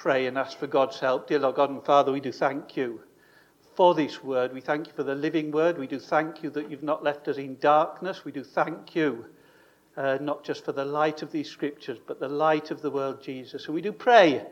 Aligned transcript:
pray 0.00 0.26
and 0.26 0.38
ask 0.38 0.58
for 0.58 0.66
God's 0.66 0.98
help. 0.98 1.28
Dear 1.28 1.40
Lord 1.40 1.56
God 1.56 1.68
and 1.68 1.84
Father, 1.84 2.10
we 2.10 2.20
do 2.20 2.32
thank 2.32 2.74
you 2.74 3.02
for 3.76 3.94
this 3.94 4.24
word. 4.24 4.50
We 4.50 4.62
thank 4.62 4.86
you 4.86 4.94
for 4.94 5.02
the 5.02 5.14
living 5.14 5.50
word. 5.50 5.76
We 5.76 5.86
do 5.86 5.98
thank 5.98 6.42
you 6.42 6.48
that 6.50 6.70
you've 6.70 6.82
not 6.82 7.04
left 7.04 7.28
us 7.28 7.36
in 7.36 7.58
darkness. 7.58 8.24
We 8.24 8.32
do 8.32 8.42
thank 8.42 8.96
you 8.96 9.26
uh, 9.98 10.16
not 10.18 10.42
just 10.42 10.64
for 10.64 10.72
the 10.72 10.86
light 10.86 11.20
of 11.20 11.30
these 11.30 11.50
scriptures, 11.50 11.98
but 12.06 12.18
the 12.18 12.30
light 12.30 12.70
of 12.70 12.80
the 12.80 12.90
world, 12.90 13.22
Jesus. 13.22 13.66
And 13.66 13.74
we 13.74 13.82
do 13.82 13.92
pray, 13.92 14.42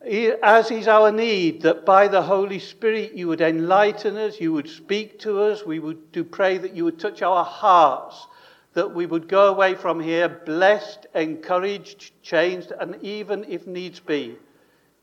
as 0.00 0.70
is 0.70 0.86
our 0.86 1.10
need, 1.10 1.62
that 1.62 1.84
by 1.84 2.06
the 2.06 2.22
Holy 2.22 2.60
Spirit 2.60 3.14
you 3.14 3.26
would 3.26 3.40
enlighten 3.40 4.16
us, 4.16 4.40
you 4.40 4.52
would 4.52 4.68
speak 4.68 5.18
to 5.20 5.40
us. 5.40 5.66
We 5.66 5.80
would 5.80 6.12
do 6.12 6.22
pray 6.22 6.58
that 6.58 6.76
you 6.76 6.84
would 6.84 7.00
touch 7.00 7.20
our 7.20 7.44
hearts, 7.44 8.28
that 8.74 8.94
we 8.94 9.06
would 9.06 9.26
go 9.26 9.48
away 9.48 9.74
from 9.74 9.98
here 9.98 10.28
blessed, 10.28 11.08
encouraged, 11.16 12.12
changed, 12.22 12.72
and 12.78 13.02
even, 13.02 13.44
if 13.48 13.66
needs 13.66 13.98
be, 13.98 14.36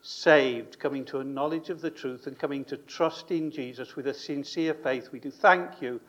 saved, 0.09 0.80
coming 0.80 1.05
to 1.05 1.20
a 1.20 1.23
knowledge 1.23 1.70
of 1.70 1.81
the 1.81 1.91
truth 1.91 2.26
and 2.26 2.38
coming 2.38 2.66
to 2.66 2.77
trust 2.77 3.30
in 3.30 3.52
Jesus 3.52 3.95
with 3.95 4.08
a 4.08 4.13
sincere 4.13 4.73
faith. 4.73 5.09
We 5.12 5.20
do 5.20 5.30
thank 5.30 5.84
you 5.84 6.02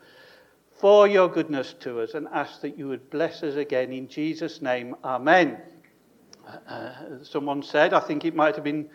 for 0.79 1.07
your 1.07 1.29
goodness 1.29 1.75
to 1.81 2.01
us 2.01 2.15
and 2.15 2.27
ask 2.33 2.61
that 2.61 2.79
you 2.79 2.87
would 2.87 3.11
bless 3.11 3.43
us 3.43 3.55
again 3.55 3.93
in 3.93 4.07
Jesus' 4.07 4.59
name. 4.59 4.95
Amen. 5.03 5.61
Uh, 6.67 6.93
someone 7.21 7.61
said, 7.61 7.93
I 7.93 7.99
think 7.99 8.25
it 8.25 8.35
might 8.35 8.55
have 8.55 8.63
been 8.63 8.89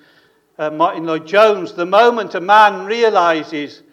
uh, 0.59 0.71
Martyn 0.71 1.05
Lloyd-Jones, 1.05 1.75
the 1.75 1.87
moment 1.87 2.35
a 2.35 2.41
man 2.41 2.85
realizes 2.85 3.85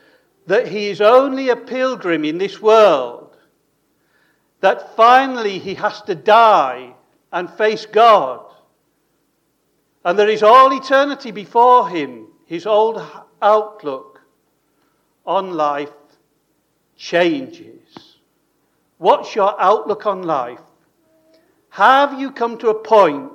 that 0.48 0.68
he 0.68 0.88
is 0.88 1.00
only 1.00 1.50
a 1.50 1.56
pilgrim 1.56 2.26
in 2.26 2.40
this 2.40 2.60
world, 2.60 3.38
that 4.62 4.96
finally 4.96 5.60
he 5.60 5.76
has 5.76 6.02
to 6.04 6.16
die 6.16 6.96
and 7.32 7.52
face 7.52 7.86
God 7.86 8.43
and 10.06 10.20
there 10.20 10.30
is 10.30 10.44
all 10.44 10.74
eternity 10.74 11.32
before 11.32 11.90
him. 11.90 12.28
His 12.46 12.66
old 12.66 13.02
outlook 13.42 14.22
on 15.26 15.54
life 15.54 15.92
changes. 16.98 18.18
What's 18.98 19.36
your 19.36 19.60
outlook 19.60 20.06
on 20.06 20.24
life? 20.24 20.60
Have 21.70 22.20
you 22.20 22.32
come 22.32 22.58
to 22.60 22.70
a 22.70 22.84
point 22.84 23.32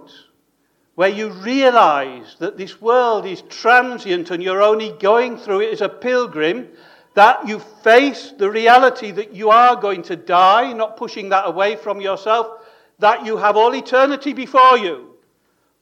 where 0.95 1.09
you 1.09 1.31
realize 1.31 2.37
that 2.39 2.57
this 2.57 2.81
world 2.81 3.25
is 3.27 3.43
transient 3.43 4.31
and 4.31 4.43
you're 4.43 4.63
only 4.63 4.93
going 4.93 5.39
through 5.39 5.63
it 5.63 5.73
as 5.73 5.81
a 5.81 5.89
pilgrim? 5.89 6.69
That 7.15 7.49
you 7.49 7.59
face 7.59 8.33
the 8.39 8.51
reality 8.51 9.11
that 9.13 9.35
you 9.35 9.51
are 9.51 9.75
going 9.75 10.03
to 10.03 10.17
die, 10.17 10.73
not 10.73 10.97
pushing 10.97 11.31
that 11.31 11.49
away 11.49 11.75
from 11.75 12.01
yourself, 12.01 12.65
that 13.01 13.25
you 13.27 13.39
have 13.39 13.57
all 13.57 13.75
eternity 13.75 14.33
before 14.33 14.79
you 14.79 15.18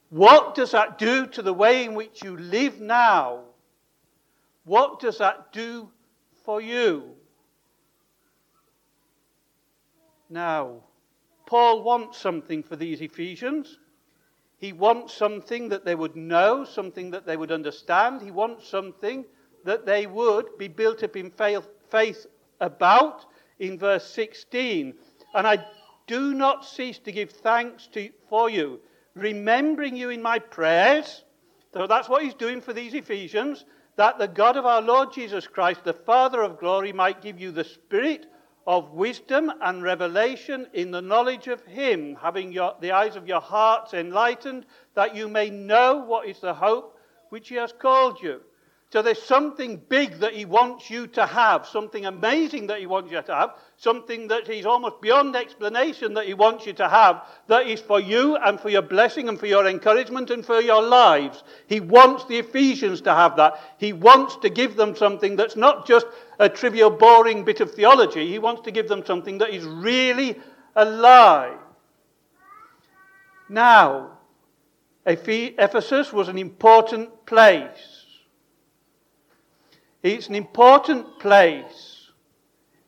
what 0.09 0.55
does 0.55 0.71
that 0.71 0.97
do 0.97 1.27
to 1.27 1.41
the 1.41 1.53
way 1.53 1.83
in 1.83 1.93
which 1.93 2.23
you 2.23 2.37
live 2.37 2.79
now? 2.79 3.41
What 4.63 4.99
does 4.99 5.17
that 5.17 5.51
do 5.51 5.89
for 6.45 6.61
you? 6.61 7.11
Now, 10.29 10.83
Paul 11.45 11.83
wants 11.83 12.17
something 12.17 12.63
for 12.63 12.75
these 12.75 13.01
Ephesians. 13.01 13.79
He 14.57 14.73
wants 14.73 15.13
something 15.13 15.69
that 15.69 15.85
they 15.85 15.95
would 15.95 16.15
know, 16.15 16.63
something 16.65 17.11
that 17.11 17.25
they 17.25 17.37
would 17.37 17.51
understand. 17.51 18.21
He 18.21 18.31
wants 18.31 18.67
something 18.67 19.25
that 19.63 19.85
they 19.85 20.07
would 20.07 20.57
be 20.57 20.67
built 20.67 21.03
up 21.03 21.15
in 21.15 21.31
faith 21.31 22.27
about 22.59 23.25
in 23.59 23.77
verse 23.77 24.09
16. 24.09 24.93
And 25.33 25.47
I 25.47 25.65
do 26.07 26.33
not 26.33 26.65
cease 26.65 26.99
to 26.99 27.11
give 27.11 27.31
thanks 27.31 27.87
to, 27.87 28.09
for 28.29 28.49
you 28.49 28.79
remembering 29.17 29.95
you 29.95 30.09
in 30.09 30.21
my 30.21 30.39
prayers. 30.39 31.23
So 31.73 31.87
that's 31.87 32.09
what 32.09 32.23
he's 32.23 32.33
doing 32.33 32.61
for 32.61 32.73
these 32.73 32.93
Ephesians, 32.93 33.65
that 33.95 34.17
the 34.17 34.27
God 34.27 34.57
of 34.57 34.65
our 34.65 34.81
Lord 34.81 35.13
Jesus 35.13 35.47
Christ, 35.47 35.83
the 35.83 35.93
Father 35.93 36.41
of 36.41 36.59
glory, 36.59 36.93
might 36.93 37.21
give 37.21 37.39
you 37.39 37.51
the 37.51 37.63
spirit 37.63 38.27
of 38.65 38.91
wisdom 38.91 39.51
and 39.61 39.81
revelation 39.81 40.67
in 40.73 40.91
the 40.91 41.01
knowledge 41.01 41.47
of 41.47 41.63
him, 41.65 42.17
having 42.21 42.51
your, 42.51 42.75
the 42.81 42.91
eyes 42.91 43.15
of 43.15 43.27
your 43.27 43.41
hearts 43.41 43.93
enlightened, 43.93 44.65
that 44.93 45.15
you 45.15 45.27
may 45.27 45.49
know 45.49 46.03
what 46.05 46.27
is 46.27 46.39
the 46.39 46.53
hope 46.53 46.99
which 47.29 47.49
he 47.49 47.55
has 47.55 47.73
called 47.73 48.21
you 48.21 48.41
so 48.89 49.01
there's 49.01 49.21
something 49.21 49.81
big 49.89 50.19
that 50.19 50.33
he 50.33 50.45
wants 50.45 50.89
you 50.89 51.07
to 51.07 51.25
have, 51.25 51.67
something 51.67 52.05
amazing 52.05 52.67
that 52.67 52.79
he 52.79 52.85
wants 52.85 53.11
you 53.11 53.21
to 53.21 53.35
have, 53.35 53.55
something 53.75 54.29
that 54.29 54.47
he's 54.47 54.65
almost 54.65 55.01
beyond 55.01 55.35
explanation 55.35 56.13
that 56.13 56.25
he 56.25 56.33
wants 56.33 56.65
you 56.65 56.71
to 56.71 56.87
have, 56.87 57.27
that 57.47 57.67
is 57.67 57.81
for 57.81 57.99
you 57.99 58.37
and 58.37 58.57
for 58.57 58.69
your 58.69 58.81
blessing 58.81 59.27
and 59.27 59.37
for 59.37 59.45
your 59.45 59.67
encouragement 59.67 60.29
and 60.29 60.45
for 60.45 60.61
your 60.61 60.81
lives. 60.81 61.43
He 61.67 61.81
wants 61.81 62.23
the 62.25 62.37
Ephesians 62.37 63.01
to 63.01 63.13
have 63.13 63.35
that. 63.35 63.59
He 63.77 63.91
wants 63.91 64.37
to 64.37 64.49
give 64.49 64.77
them 64.77 64.95
something 64.95 65.35
that's 65.35 65.57
not 65.57 65.85
just 65.85 66.07
a 66.39 66.47
trivial, 66.47 66.89
boring 66.89 67.43
bit 67.43 67.59
of 67.59 67.73
theology. 67.73 68.25
He 68.29 68.39
wants 68.39 68.61
to 68.61 68.71
give 68.71 68.87
them 68.87 69.05
something 69.05 69.37
that 69.39 69.49
is 69.49 69.65
really 69.65 70.39
alive. 70.77 71.59
Now, 73.49 74.11
Ephesus 75.05 76.13
was 76.13 76.29
an 76.29 76.37
important 76.37 77.25
place. 77.25 77.96
It's 80.13 80.27
an 80.27 80.35
important 80.35 81.19
place 81.19 82.09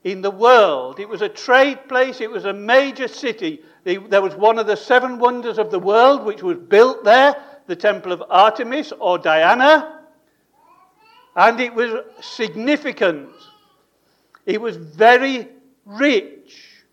in 0.04 0.22
the 0.22 0.32
world. 0.32 1.00
It 1.00 1.10
was 1.10 1.22
a 1.22 1.30
trade 1.30 1.88
place, 1.88 2.22
it 2.22 2.32
was 2.32 2.46
a 2.46 2.54
major 2.54 3.08
city. 3.08 3.62
There 3.84 4.22
was 4.22 4.36
one 4.36 4.60
of 4.60 4.68
the 4.68 4.78
seven 4.78 5.20
wonders 5.20 5.58
of 5.58 5.72
the 5.72 5.80
world 5.80 6.24
which 6.24 6.44
was 6.44 6.58
built 6.58 7.04
there, 7.04 7.36
the 7.68 7.76
Temple 7.76 8.12
of 8.12 8.24
Artemis 8.30 8.94
or 9.00 9.18
Diana. 9.18 10.00
And 11.36 11.60
it 11.60 11.74
was 11.74 12.04
significant. 12.22 13.30
It 14.46 14.62
was 14.62 14.78
very 14.78 15.48
rich. 15.86 16.86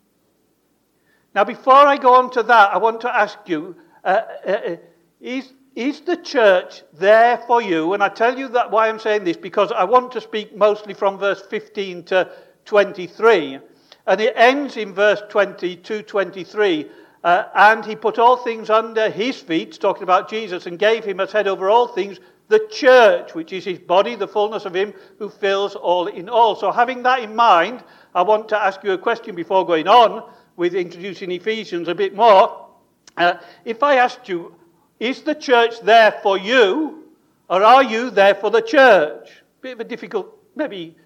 Now, 1.35 1.45
before 1.45 1.75
I 1.75 1.97
go 1.99 2.15
on 2.15 2.31
to 2.33 2.43
that, 2.43 2.73
I 2.73 2.79
want 2.79 3.01
to 3.03 3.15
ask 3.15 3.39
you 3.47 3.77
uh, 4.05 4.23
uh, 4.47 4.51
uh 4.51 4.77
is, 5.21 5.53
is 5.77 6.01
the 6.01 6.17
church 6.17 6.83
there 6.95 7.37
for 7.47 7.61
you? 7.61 7.93
And 7.93 8.03
I 8.03 8.09
tell 8.09 8.37
you 8.37 8.49
that 8.49 8.71
why 8.71 8.89
I'm 8.89 8.99
saying 8.99 9.25
this 9.25 9.37
because 9.37 9.71
I 9.71 9.85
want 9.85 10.11
to 10.13 10.21
speak 10.21 10.57
mostly 10.57 10.95
from 10.95 11.19
verse 11.19 11.43
15 11.43 12.05
to 12.05 12.31
23. 12.65 13.59
And 14.07 14.21
it 14.21 14.33
ends 14.37 14.77
in 14.79 14.95
verse 14.95 15.23
22 15.29 16.03
23. 16.03 16.91
Uh, 17.23 17.45
and 17.55 17.85
he 17.85 17.95
put 17.95 18.19
all 18.19 18.37
things 18.39 18.71
under 18.71 19.11
his 19.11 19.37
feet, 19.37 19.79
talking 19.81 20.05
about 20.05 20.31
Jesus, 20.31 20.67
and 20.67 20.79
gave 20.79 21.05
him 21.05 21.21
as 21.21 21.33
head 21.33 21.47
over 21.47 21.69
all 21.69 21.89
things 21.89 22.21
the 22.49 22.67
church, 22.71 23.35
which 23.35 23.53
is 23.53 23.65
his 23.65 23.79
body, 23.79 24.15
the 24.15 24.29
fullness 24.29 24.65
of 24.65 24.75
him 24.75 24.95
who 25.19 25.29
fills 25.29 25.75
all 25.75 26.07
in 26.07 26.29
all. 26.29 26.55
So, 26.55 26.71
having 26.71 27.03
that 27.03 27.21
in 27.21 27.35
mind, 27.35 27.83
I 28.15 28.23
want 28.23 28.49
to 28.51 28.57
ask 28.57 28.83
you 28.85 28.93
a 28.93 28.99
question 28.99 29.35
before 29.35 29.67
going 29.67 29.89
on 29.89 30.31
with 30.57 30.75
introducing 30.75 31.33
Ephesians 31.33 31.89
a 31.89 31.95
bit 31.95 32.15
more. 32.15 32.69
Uh, 33.17 33.35
if 33.65 33.83
I 33.83 33.97
asked 33.97 34.29
you, 34.29 34.55
is 34.99 35.23
the 35.23 35.34
church 35.34 35.81
there 35.81 36.12
for 36.23 36.39
you, 36.39 37.05
or 37.49 37.62
are 37.62 37.83
you 37.83 38.11
there 38.11 38.34
for 38.34 38.51
the 38.51 38.62
church? 38.62 39.31
Bit 39.61 39.75
of 39.75 39.81
a 39.81 39.84
difficult, 39.84 40.37
maybe 40.55 40.97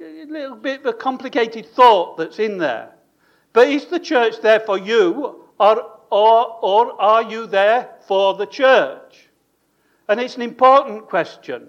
a 0.00 0.26
little 0.26 0.56
bit 0.56 0.80
of 0.80 0.86
a 0.86 0.92
complicated 0.92 1.66
thought 1.66 2.16
that's 2.16 2.38
in 2.38 2.58
there. 2.58 2.92
But 3.52 3.68
is 3.68 3.86
the 3.86 4.00
church 4.00 4.40
there 4.40 4.60
for 4.60 4.78
you, 4.78 5.44
or, 5.58 5.90
or, 6.10 6.58
or 6.62 7.00
are 7.00 7.22
you 7.22 7.46
there 7.46 7.90
for 8.06 8.34
the 8.34 8.46
church? 8.46 9.28
And 10.08 10.20
it's 10.20 10.36
an 10.36 10.42
important 10.42 11.08
question. 11.08 11.68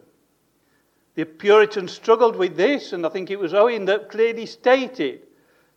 The 1.16 1.26
Puritans 1.26 1.94
struggled 1.94 2.36
with 2.36 2.58
this, 2.58 2.92
and 2.92 3.06
I 3.06 3.10
think 3.10 3.32
it 3.32 3.40
was 3.40 3.54
Owen 3.54 3.86
that 3.86 4.10
clearly 4.10 4.46
stated 4.46 5.22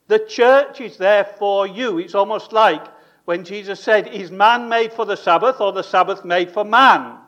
the 0.08 0.18
church 0.18 0.80
is 0.80 0.96
there 0.96 1.24
for 1.38 1.66
you. 1.66 1.98
It's 1.98 2.14
almost 2.14 2.52
like 2.52 2.82
when 3.28 3.44
Jesus 3.44 3.78
said, 3.78 4.06
Is 4.08 4.30
man 4.30 4.70
made 4.70 4.90
for 4.90 5.04
the 5.04 5.14
Sabbath 5.14 5.60
or 5.60 5.70
the 5.70 5.82
Sabbath 5.82 6.24
made 6.24 6.50
for 6.50 6.64
man? 6.64 7.18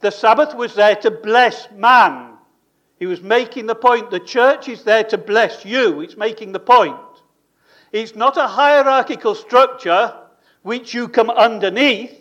The 0.00 0.10
Sabbath 0.10 0.54
was 0.54 0.74
there 0.74 0.94
to 0.96 1.10
bless 1.10 1.70
man. 1.70 2.34
He 2.98 3.06
was 3.06 3.22
making 3.22 3.64
the 3.64 3.74
point 3.74 4.10
the 4.10 4.20
church 4.20 4.68
is 4.68 4.84
there 4.84 5.04
to 5.04 5.16
bless 5.16 5.64
you. 5.64 6.02
It's 6.02 6.18
making 6.18 6.52
the 6.52 6.60
point. 6.60 7.00
It's 7.92 8.14
not 8.14 8.36
a 8.36 8.46
hierarchical 8.46 9.34
structure 9.34 10.12
which 10.60 10.92
you 10.92 11.08
come 11.08 11.30
underneath. 11.30 12.14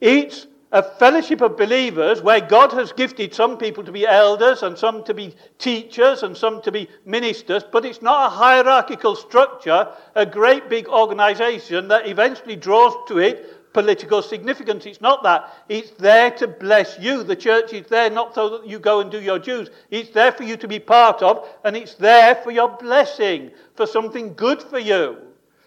It's 0.00 0.46
a 0.74 0.82
fellowship 0.82 1.40
of 1.40 1.56
believers 1.56 2.20
where 2.20 2.40
God 2.40 2.72
has 2.72 2.90
gifted 2.90 3.32
some 3.32 3.56
people 3.56 3.84
to 3.84 3.92
be 3.92 4.04
elders 4.04 4.64
and 4.64 4.76
some 4.76 5.04
to 5.04 5.14
be 5.14 5.32
teachers 5.56 6.24
and 6.24 6.36
some 6.36 6.60
to 6.62 6.72
be 6.72 6.88
ministers, 7.06 7.62
but 7.62 7.84
it's 7.84 8.02
not 8.02 8.26
a 8.26 8.34
hierarchical 8.34 9.14
structure, 9.14 9.86
a 10.16 10.26
great 10.26 10.68
big 10.68 10.88
organization 10.88 11.86
that 11.86 12.08
eventually 12.08 12.56
draws 12.56 12.92
to 13.06 13.18
it 13.18 13.72
political 13.72 14.20
significance. 14.20 14.84
It's 14.84 15.00
not 15.00 15.22
that. 15.22 15.52
It's 15.68 15.90
there 15.92 16.32
to 16.32 16.48
bless 16.48 16.98
you. 16.98 17.22
The 17.22 17.36
church 17.36 17.72
is 17.72 17.86
there 17.86 18.10
not 18.10 18.34
so 18.34 18.58
that 18.58 18.66
you 18.66 18.80
go 18.80 18.98
and 18.98 19.12
do 19.12 19.20
your 19.20 19.38
dues. 19.38 19.70
It's 19.92 20.10
there 20.10 20.32
for 20.32 20.42
you 20.42 20.56
to 20.56 20.66
be 20.66 20.80
part 20.80 21.22
of, 21.22 21.48
and 21.62 21.76
it's 21.76 21.94
there 21.94 22.34
for 22.34 22.50
your 22.50 22.76
blessing, 22.78 23.52
for 23.76 23.86
something 23.86 24.34
good 24.34 24.60
for 24.60 24.80
you. 24.80 25.18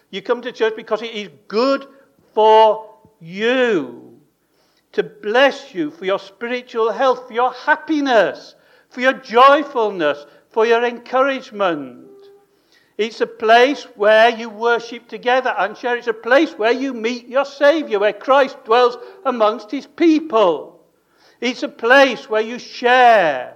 You 0.10 0.22
come 0.22 0.42
to 0.42 0.52
church 0.52 0.74
because 0.76 1.02
it 1.02 1.14
is 1.14 1.30
good 1.48 1.88
for 2.34 2.94
you. 3.22 4.07
To 4.94 5.04
bless 5.04 5.74
you 5.74 5.92
for 5.92 6.06
your 6.06 6.20
spiritual 6.20 6.92
health, 6.92 7.28
for 7.28 7.34
your 7.34 7.54
happiness, 7.54 8.56
for 8.90 9.02
your 9.02 9.14
joyfulness, 9.14 10.26
for 10.50 10.66
your 10.66 10.84
encouragement. 10.84 12.06
It's 12.98 13.22
a 13.22 13.28
place 13.28 13.84
where 13.96 14.30
you 14.30 14.50
worship 14.50 15.08
together 15.08 15.54
and 15.58 15.78
share. 15.78 15.98
It's 15.98 16.08
a 16.08 16.14
place 16.14 16.54
where 16.54 16.72
you 16.72 16.94
meet 16.94 17.28
your 17.28 17.46
Savior, 17.46 18.00
where 18.00 18.14
Christ 18.14 18.58
dwells 18.66 18.98
amongst 19.24 19.70
his 19.70 19.86
people. 19.86 20.84
It's 21.40 21.62
a 21.62 21.68
place 21.68 22.28
where 22.28 22.42
you 22.42 22.58
share. 22.58 23.56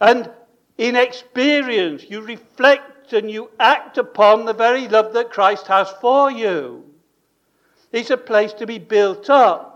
And 0.00 0.30
in 0.78 0.94
experience, 0.94 2.04
you 2.08 2.20
reflect 2.20 3.12
and 3.12 3.28
you 3.28 3.50
act 3.58 3.98
upon 3.98 4.44
the 4.44 4.54
very 4.54 4.86
love 4.86 5.12
that 5.14 5.32
Christ 5.32 5.66
has 5.66 5.90
for 6.00 6.30
you. 6.30 6.84
It's 7.90 8.10
a 8.10 8.16
place 8.16 8.52
to 8.54 8.66
be 8.66 8.78
built 8.78 9.28
up 9.28 9.69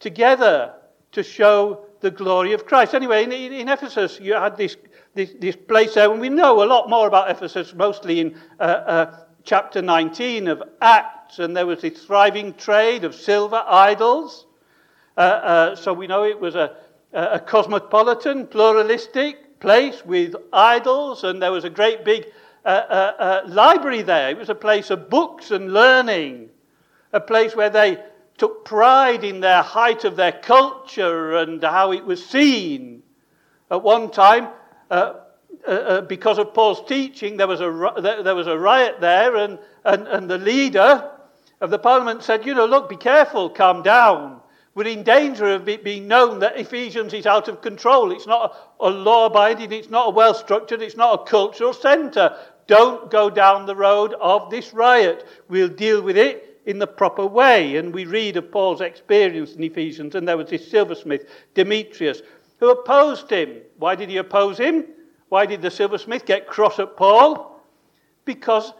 together 0.00 0.74
to 1.12 1.22
show 1.22 1.86
the 2.00 2.10
glory 2.10 2.52
of 2.52 2.66
Christ. 2.66 2.94
Anyway, 2.94 3.24
in, 3.24 3.32
in 3.32 3.68
Ephesus, 3.68 4.18
you 4.20 4.34
had 4.34 4.56
this 4.56 4.76
this, 5.16 5.32
this 5.40 5.56
place 5.56 5.94
there. 5.94 6.12
And 6.12 6.20
we 6.20 6.28
know 6.28 6.62
a 6.62 6.66
lot 6.66 6.88
more 6.88 7.08
about 7.08 7.30
Ephesus, 7.30 7.74
mostly 7.74 8.20
in 8.20 8.38
uh, 8.60 8.62
uh, 8.62 9.18
chapter 9.42 9.82
19 9.82 10.46
of 10.46 10.62
Acts. 10.80 11.40
And 11.40 11.56
there 11.56 11.66
was 11.66 11.80
this 11.80 12.04
thriving 12.04 12.54
trade 12.54 13.02
of 13.02 13.14
silver 13.14 13.64
idols. 13.66 14.46
Uh, 15.16 15.20
uh 15.20 15.76
so 15.76 15.92
we 15.92 16.06
know 16.06 16.24
it 16.24 16.38
was 16.38 16.54
a, 16.54 16.76
a 17.12 17.40
cosmopolitan, 17.40 18.46
pluralistic 18.46 19.58
place 19.58 20.04
with 20.04 20.36
idols. 20.52 21.24
And 21.24 21.42
there 21.42 21.52
was 21.52 21.64
a 21.64 21.70
great 21.70 22.04
big 22.04 22.26
uh, 22.64 22.68
uh, 22.68 23.42
library 23.46 24.02
there. 24.02 24.30
It 24.30 24.36
was 24.36 24.50
a 24.50 24.54
place 24.54 24.90
of 24.90 25.08
books 25.08 25.50
and 25.50 25.72
learning, 25.72 26.50
a 27.12 27.20
place 27.20 27.56
where 27.56 27.70
they 27.70 27.98
took 28.38 28.64
pride 28.64 29.24
in 29.24 29.40
their 29.40 29.62
height 29.62 30.04
of 30.04 30.16
their 30.16 30.32
culture 30.32 31.36
and 31.36 31.62
how 31.62 31.92
it 31.92 32.04
was 32.04 32.24
seen. 32.24 33.02
At 33.70 33.82
one 33.82 34.10
time, 34.10 34.48
uh, 34.90 35.14
uh, 35.66 35.70
uh, 35.70 36.00
because 36.02 36.38
of 36.38 36.54
Paul's 36.54 36.86
teaching, 36.86 37.36
there 37.36 37.48
was 37.48 37.60
a, 37.60 38.20
there 38.22 38.34
was 38.34 38.46
a 38.46 38.58
riot 38.58 39.00
there, 39.00 39.36
and, 39.36 39.58
and, 39.84 40.06
and 40.06 40.30
the 40.30 40.38
leader 40.38 41.10
of 41.60 41.70
the 41.70 41.78
parliament 41.78 42.22
said, 42.22 42.46
You 42.46 42.54
know, 42.54 42.66
look, 42.66 42.88
be 42.88 42.96
careful, 42.96 43.50
calm 43.50 43.82
down. 43.82 44.40
We're 44.74 44.88
in 44.88 45.02
danger 45.02 45.46
of 45.54 45.68
it 45.70 45.82
being 45.82 46.06
known 46.06 46.40
that 46.40 46.60
Ephesians 46.60 47.14
is 47.14 47.24
out 47.24 47.48
of 47.48 47.62
control. 47.62 48.12
It's 48.12 48.26
not 48.26 48.54
a, 48.78 48.90
law 48.90 49.26
abiding, 49.26 49.72
it's 49.72 49.88
not 49.88 50.08
a 50.08 50.10
well 50.10 50.34
structured, 50.34 50.82
it's 50.82 50.96
not 50.96 51.20
a 51.20 51.24
cultural 51.24 51.72
centre. 51.72 52.36
Don't 52.66 53.10
go 53.10 53.30
down 53.30 53.64
the 53.64 53.76
road 53.76 54.14
of 54.20 54.50
this 54.50 54.74
riot. 54.74 55.26
We'll 55.48 55.68
deal 55.68 56.02
with 56.02 56.18
it 56.18 56.55
in 56.66 56.78
the 56.78 56.86
proper 56.86 57.26
way. 57.26 57.76
And 57.76 57.94
we 57.94 58.04
read 58.04 58.36
of 58.36 58.52
Paul's 58.52 58.80
experience 58.80 59.54
in 59.54 59.62
Ephesians, 59.62 60.14
and 60.14 60.28
there 60.28 60.36
was 60.36 60.50
this 60.50 60.70
silversmith, 60.70 61.26
Demetrius, 61.54 62.22
who 62.60 62.70
opposed 62.70 63.30
him. 63.30 63.60
Why 63.78 63.94
did 63.94 64.10
he 64.10 64.18
oppose 64.18 64.58
him? 64.58 64.84
Why 65.28 65.46
did 65.46 65.62
the 65.62 65.70
silversmith 65.70 66.26
get 66.26 66.46
cross 66.46 66.78
at 66.78 66.96
Paul? 66.96 67.60
Because 68.24 68.72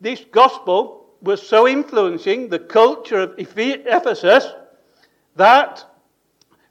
this 0.00 0.24
gospel 0.30 1.06
was 1.22 1.46
so 1.46 1.68
influencing 1.68 2.48
the 2.48 2.58
culture 2.58 3.20
of 3.20 3.34
Ephesus 3.36 4.46
that 5.36 5.84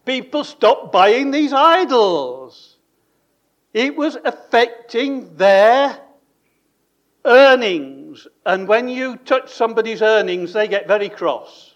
people 0.05 0.43
stopped 0.43 0.91
buying 0.91 1.31
these 1.31 1.53
idols. 1.53 2.77
It 3.73 3.95
was 3.95 4.17
affecting 4.25 5.35
their 5.35 5.99
earnings. 7.25 8.27
And 8.45 8.67
when 8.67 8.87
you 8.87 9.17
touch 9.17 9.53
somebody's 9.53 10.01
earnings, 10.01 10.53
they 10.53 10.67
get 10.67 10.87
very 10.87 11.09
cross. 11.09 11.75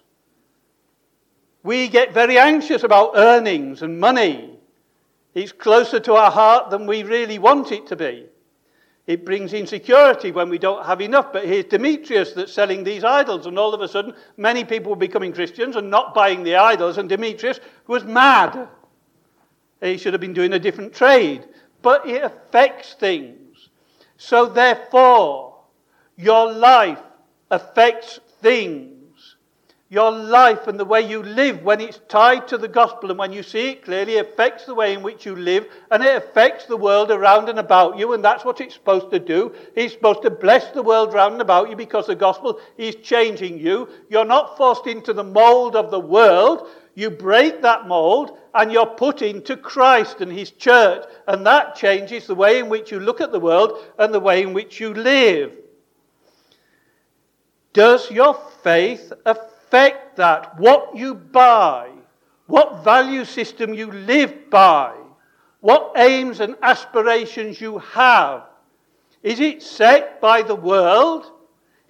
We 1.63 1.87
get 1.87 2.13
very 2.13 2.37
anxious 2.37 2.83
about 2.83 3.11
earnings 3.15 3.81
and 3.81 3.99
money. 3.99 4.59
It's 5.33 5.51
closer 5.51 5.99
to 6.01 6.13
our 6.13 6.31
heart 6.31 6.69
than 6.69 6.85
we 6.85 7.03
really 7.03 7.39
want 7.39 7.71
it 7.71 7.87
to 7.87 7.95
be. 7.95 8.27
It 9.05 9.25
brings 9.25 9.53
insecurity 9.53 10.31
when 10.31 10.49
we 10.49 10.57
don't 10.57 10.85
have 10.85 11.01
enough. 11.01 11.33
But 11.33 11.45
here's 11.45 11.65
Demetrius 11.65 12.33
that's 12.33 12.53
selling 12.53 12.83
these 12.83 13.03
idols, 13.03 13.45
and 13.47 13.59
all 13.59 13.73
of 13.73 13.81
a 13.81 13.87
sudden, 13.87 14.13
many 14.37 14.63
people 14.63 14.91
were 14.91 14.97
becoming 14.97 15.33
Christians 15.33 15.75
and 15.75 15.89
not 15.89 16.13
buying 16.13 16.43
the 16.43 16.55
idols, 16.55 16.97
and 16.97 17.09
Demetrius 17.09 17.59
was 17.87 18.05
mad. 18.05 18.69
He 19.81 19.97
should 19.97 20.13
have 20.13 20.21
been 20.21 20.33
doing 20.33 20.53
a 20.53 20.59
different 20.59 20.93
trade. 20.93 21.45
But 21.81 22.07
it 22.07 22.23
affects 22.23 22.93
things. 22.93 23.42
So, 24.25 24.45
therefore, 24.45 25.65
your 26.15 26.53
life 26.53 27.03
affects 27.51 28.21
things 28.41 28.93
your 29.93 30.11
life 30.11 30.65
and 30.67 30.79
the 30.79 30.85
way 30.85 31.01
you 31.01 31.21
live, 31.21 31.61
when 31.61 31.79
it's 31.79 31.99
tied 32.09 32.47
to 32.47 32.57
the 32.57 32.67
gospel 32.67 33.11
and 33.11 33.19
when 33.19 33.31
you 33.31 33.43
see 33.43 33.69
it 33.69 33.85
clearly, 33.85 34.17
affects 34.17 34.65
the 34.65 34.73
way 34.73 34.95
in 34.95 35.03
which 35.03 35.23
you 35.23 35.35
live 35.35 35.67
and 35.91 36.01
it 36.01 36.17
affects 36.17 36.65
the 36.65 36.75
world 36.75 37.11
around 37.11 37.47
and 37.47 37.59
about 37.59 37.99
you. 37.99 38.13
And 38.13 38.25
that's 38.25 38.43
what 38.43 38.59
it's 38.59 38.73
supposed 38.73 39.11
to 39.11 39.19
do. 39.19 39.53
It's 39.75 39.93
supposed 39.93 40.23
to 40.23 40.31
bless 40.31 40.71
the 40.71 40.81
world 40.81 41.13
around 41.13 41.33
and 41.33 41.43
about 41.43 41.69
you 41.69 41.75
because 41.75 42.07
the 42.07 42.15
gospel 42.15 42.59
is 42.75 42.95
changing 42.95 43.59
you. 43.59 43.87
You're 44.09 44.25
not 44.25 44.57
forced 44.57 44.87
into 44.87 45.13
the 45.13 45.23
mold 45.23 45.75
of 45.75 45.91
the 45.91 45.99
world. 45.99 46.67
You 46.95 47.09
break 47.09 47.61
that 47.61 47.87
mold 47.87 48.37
and 48.53 48.71
you're 48.71 48.85
put 48.85 49.21
into 49.21 49.57
Christ 49.57 50.21
and 50.21 50.31
His 50.31 50.51
church. 50.51 51.05
And 51.27 51.45
that 51.45 51.75
changes 51.75 52.27
the 52.27 52.35
way 52.35 52.59
in 52.59 52.69
which 52.69 52.91
you 52.91 52.99
look 52.99 53.21
at 53.21 53.31
the 53.31 53.39
world 53.39 53.83
and 53.97 54.13
the 54.13 54.19
way 54.19 54.43
in 54.43 54.53
which 54.53 54.79
you 54.79 54.93
live. 54.93 55.51
Does 57.73 58.11
your 58.11 58.35
faith 58.63 59.11
affect? 59.25 59.53
that. 60.15 60.59
What 60.59 60.95
you 60.95 61.15
buy, 61.15 61.89
what 62.47 62.83
value 62.83 63.25
system 63.25 63.73
you 63.73 63.91
live 63.91 64.49
by, 64.49 64.93
what 65.61 65.93
aims 65.95 66.39
and 66.39 66.55
aspirations 66.61 67.59
you 67.59 67.79
have. 67.79 68.43
Is 69.21 69.39
it 69.39 69.63
set 69.63 70.19
by 70.19 70.41
the 70.41 70.55
world? 70.55 71.31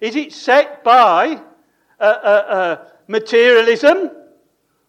Is 0.00 0.14
it 0.16 0.32
set 0.32 0.84
by 0.84 1.40
uh, 1.98 2.02
uh, 2.02 2.44
uh, 2.48 2.84
materialism? 3.08 4.10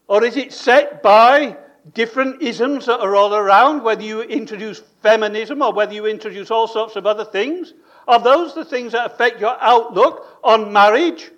Or 0.07 0.24
is 0.24 0.38
it 0.38 0.54
set 0.54 1.02
by 1.02 1.57
different 1.94 2.42
isms 2.42 2.86
that 2.86 3.00
are 3.00 3.16
all 3.16 3.36
around, 3.36 3.84
whether 3.84 4.04
you 4.04 4.22
introduce 4.22 4.80
feminism 5.02 5.62
or 5.62 5.74
whether 5.74 5.94
you 5.94 6.06
introduce 6.06 6.52
all 6.52 6.68
sorts 6.68 6.96
of 6.96 7.06
other 7.06 7.25
things? 7.25 7.74
Are 8.07 8.19
those 8.19 8.54
the 8.54 8.66
things 8.66 8.92
that 8.92 9.12
affect 9.12 9.40
your 9.40 9.57
outlook 9.60 10.40
on 10.44 10.72
marriage 10.72 11.31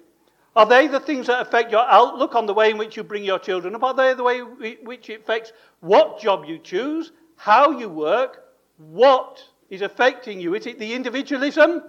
are 0.57 0.65
they 0.65 0.87
the 0.87 0.99
things 0.99 1.27
that 1.27 1.39
affect 1.39 1.71
your 1.71 1.87
outlook 1.87 2.33
on 2.33 2.47
the 2.47 2.53
way 2.53 2.71
in 2.71 2.79
which 2.79 2.97
you 2.97 3.03
bring 3.03 3.23
your 3.23 3.37
children 3.37 3.75
up? 3.75 3.83
Are 3.83 3.93
they 3.93 4.15
the 4.15 4.23
way 4.23 4.39
in 4.39 4.77
which 4.85 5.07
it 5.07 5.21
affects 5.21 5.53
what 5.81 6.19
job 6.19 6.45
you 6.45 6.57
choose, 6.57 7.11
how 7.35 7.77
you 7.77 7.87
work, 7.87 8.43
what 8.77 9.39
is 9.69 9.83
affecting 9.83 10.41
you? 10.41 10.55
Is 10.55 10.65
it 10.65 10.79
the 10.79 10.95
individualism? 10.95 11.83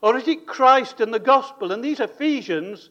Or 0.00 0.16
is 0.16 0.26
it 0.26 0.44
Christ 0.44 1.00
and 1.00 1.14
the 1.14 1.20
gospel? 1.20 1.70
And 1.70 1.84
these 1.84 2.00
Ephesians 2.00 2.90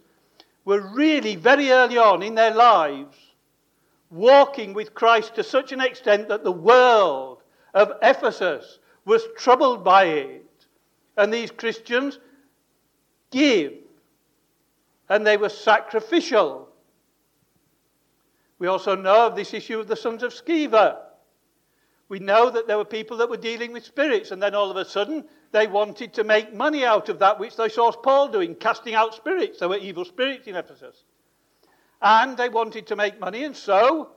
were 0.66 0.82
really 0.94 1.36
very 1.36 1.72
early 1.72 1.98
on 1.98 2.24
in 2.24 2.36
their 2.36 2.54
lives 2.54 3.18
walking 4.10 4.74
with 4.74 4.94
Christ 4.94 5.36
to 5.36 5.44
such 5.44 5.72
an 5.72 5.82
extent 5.82 6.28
that 6.28 6.44
the 6.44 6.52
world 6.52 7.42
of 7.74 7.94
Ephesus 8.02 8.80
was 9.06 9.24
troubled 9.38 9.84
by 9.84 10.06
it. 10.06 10.46
And 11.18 11.34
these 11.34 11.52
Christians 11.52 12.20
give 13.32 13.74
and 15.10 15.26
they 15.26 15.38
were 15.38 15.50
sacrificial. 15.50 16.70
We 18.60 18.68
also 18.68 18.96
know 18.96 19.28
of 19.28 19.36
this 19.36 19.54
issue 19.54 19.80
of 19.80 19.88
the 19.88 19.96
sons 19.96 20.24
of 20.24 20.34
Sceva. 20.34 20.98
We 22.14 22.20
know 22.20 22.52
that 22.52 22.68
there 22.68 22.78
were 22.78 22.86
people 22.86 23.18
that 23.18 23.30
were 23.32 23.38
dealing 23.38 23.74
with 23.74 23.86
spirits, 23.86 24.30
and 24.30 24.40
then 24.40 24.54
all 24.54 24.70
of 24.70 24.78
a 24.78 24.86
sudden 24.86 25.28
they 25.52 25.66
wanted 25.66 26.14
to 26.14 26.24
make 26.24 26.54
money 26.54 26.86
out 26.86 27.10
of 27.10 27.18
that 27.18 27.40
which 27.40 27.56
they 27.56 27.70
saw 27.70 27.92
Paul 27.92 28.28
doing, 28.28 28.54
casting 28.54 28.94
out 28.94 29.16
spirits. 29.16 29.58
There 29.58 29.68
were 29.68 29.80
evil 29.80 30.06
spirits 30.06 30.46
in 30.46 30.56
Ephesus. 30.56 31.06
And 32.04 32.38
they 32.38 32.50
wanted 32.50 32.86
to 32.86 32.96
make 32.96 33.20
money, 33.20 33.46
and 33.46 33.58
so 33.58 34.12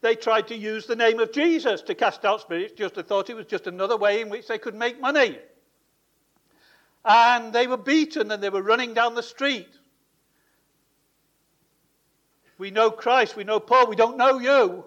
they 0.00 0.16
tried 0.16 0.48
to 0.48 0.56
use 0.56 0.86
the 0.86 0.96
name 0.96 1.20
of 1.20 1.30
Jesus 1.30 1.82
to 1.82 1.94
cast 1.94 2.24
out 2.24 2.40
spirits, 2.40 2.72
just 2.72 2.96
they 2.96 3.02
thought 3.02 3.30
it 3.30 3.36
was 3.36 3.46
just 3.46 3.68
another 3.68 3.96
way 3.96 4.22
in 4.22 4.28
which 4.28 4.48
they 4.48 4.58
could 4.58 4.74
make 4.74 5.00
money. 5.00 5.38
And 7.04 7.52
they 7.52 7.68
were 7.68 7.76
beaten 7.76 8.32
and 8.32 8.42
they 8.42 8.50
were 8.50 8.60
running 8.60 8.92
down 8.92 9.14
the 9.14 9.22
street. 9.22 9.70
We 12.58 12.72
know 12.72 12.90
Christ, 12.90 13.36
we 13.36 13.44
know 13.44 13.60
Paul, 13.60 13.86
we 13.86 13.94
don't 13.94 14.16
know 14.16 14.40
you. 14.40 14.86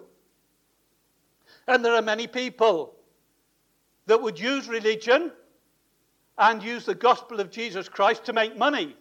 And 1.70 1.84
there 1.84 1.94
are 1.94 2.02
many 2.02 2.26
people 2.26 2.96
that 4.06 4.20
would 4.20 4.40
use 4.40 4.66
religion 4.66 5.30
and 6.36 6.60
use 6.60 6.84
the 6.84 6.96
gospel 6.96 7.38
of 7.38 7.52
Jesus 7.52 7.88
Christ 7.88 8.24
to 8.24 8.32
make 8.32 8.58
money. 8.58 8.96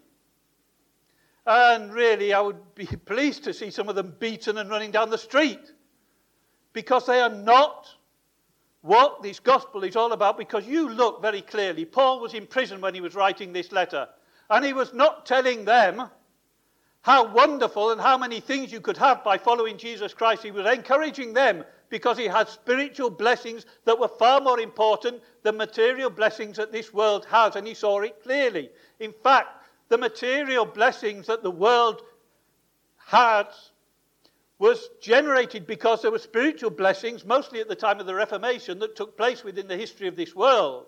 And 1.47 1.91
really, 1.91 2.31
I 2.31 2.41
would 2.41 2.75
be 2.75 2.85
pleased 3.05 3.43
to 3.45 3.55
see 3.55 3.71
some 3.71 3.89
of 3.89 3.95
them 3.95 4.13
beaten 4.19 4.59
and 4.59 4.69
running 4.69 4.91
down 4.91 5.09
the 5.09 5.17
street 5.17 5.73
because 6.71 7.07
they 7.07 7.19
are 7.19 7.29
not 7.31 7.87
what 8.81 9.23
this 9.23 9.39
gospel 9.39 9.83
is 9.83 9.95
all 9.95 10.11
about. 10.11 10.37
Because 10.37 10.67
you 10.67 10.89
look 10.89 11.23
very 11.23 11.41
clearly, 11.41 11.85
Paul 11.85 12.19
was 12.19 12.35
in 12.35 12.45
prison 12.45 12.81
when 12.81 12.93
he 12.93 13.01
was 13.01 13.15
writing 13.15 13.51
this 13.51 13.71
letter, 13.71 14.07
and 14.47 14.63
he 14.63 14.73
was 14.73 14.93
not 14.93 15.25
telling 15.25 15.65
them 15.65 16.07
how 17.01 17.33
wonderful 17.33 17.89
and 17.89 17.99
how 17.99 18.15
many 18.15 18.39
things 18.39 18.71
you 18.71 18.79
could 18.79 18.97
have 18.97 19.23
by 19.23 19.39
following 19.39 19.75
Jesus 19.75 20.13
Christ. 20.13 20.43
He 20.43 20.51
was 20.51 20.67
encouraging 20.67 21.33
them 21.33 21.63
because 21.89 22.17
he 22.17 22.25
had 22.25 22.47
spiritual 22.47 23.09
blessings 23.09 23.65
that 23.85 23.99
were 23.99 24.07
far 24.07 24.39
more 24.39 24.59
important 24.59 25.21
than 25.43 25.57
material 25.57 26.09
blessings 26.09 26.57
that 26.57 26.71
this 26.71 26.93
world 26.93 27.25
has, 27.25 27.55
and 27.55 27.67
he 27.67 27.73
saw 27.73 27.99
it 28.01 28.21
clearly. 28.23 28.69
In 28.99 29.11
fact, 29.11 29.63
the 29.89 29.97
material 29.97 30.65
blessings 30.65 31.27
that 31.27 31.43
the 31.43 31.51
world 31.51 32.03
had 32.97 33.47
was 34.59 34.89
generated 35.01 35.65
because 35.65 36.01
there 36.01 36.11
were 36.11 36.19
spiritual 36.19 36.69
blessings, 36.69 37.25
mostly 37.25 37.61
at 37.61 37.67
the 37.67 37.75
time 37.75 37.99
of 37.99 38.05
the 38.05 38.13
Reformation, 38.13 38.77
that 38.79 38.95
took 38.95 39.17
place 39.17 39.43
within 39.43 39.67
the 39.67 39.77
history 39.77 40.07
of 40.07 40.15
this 40.15 40.35
world. 40.35 40.85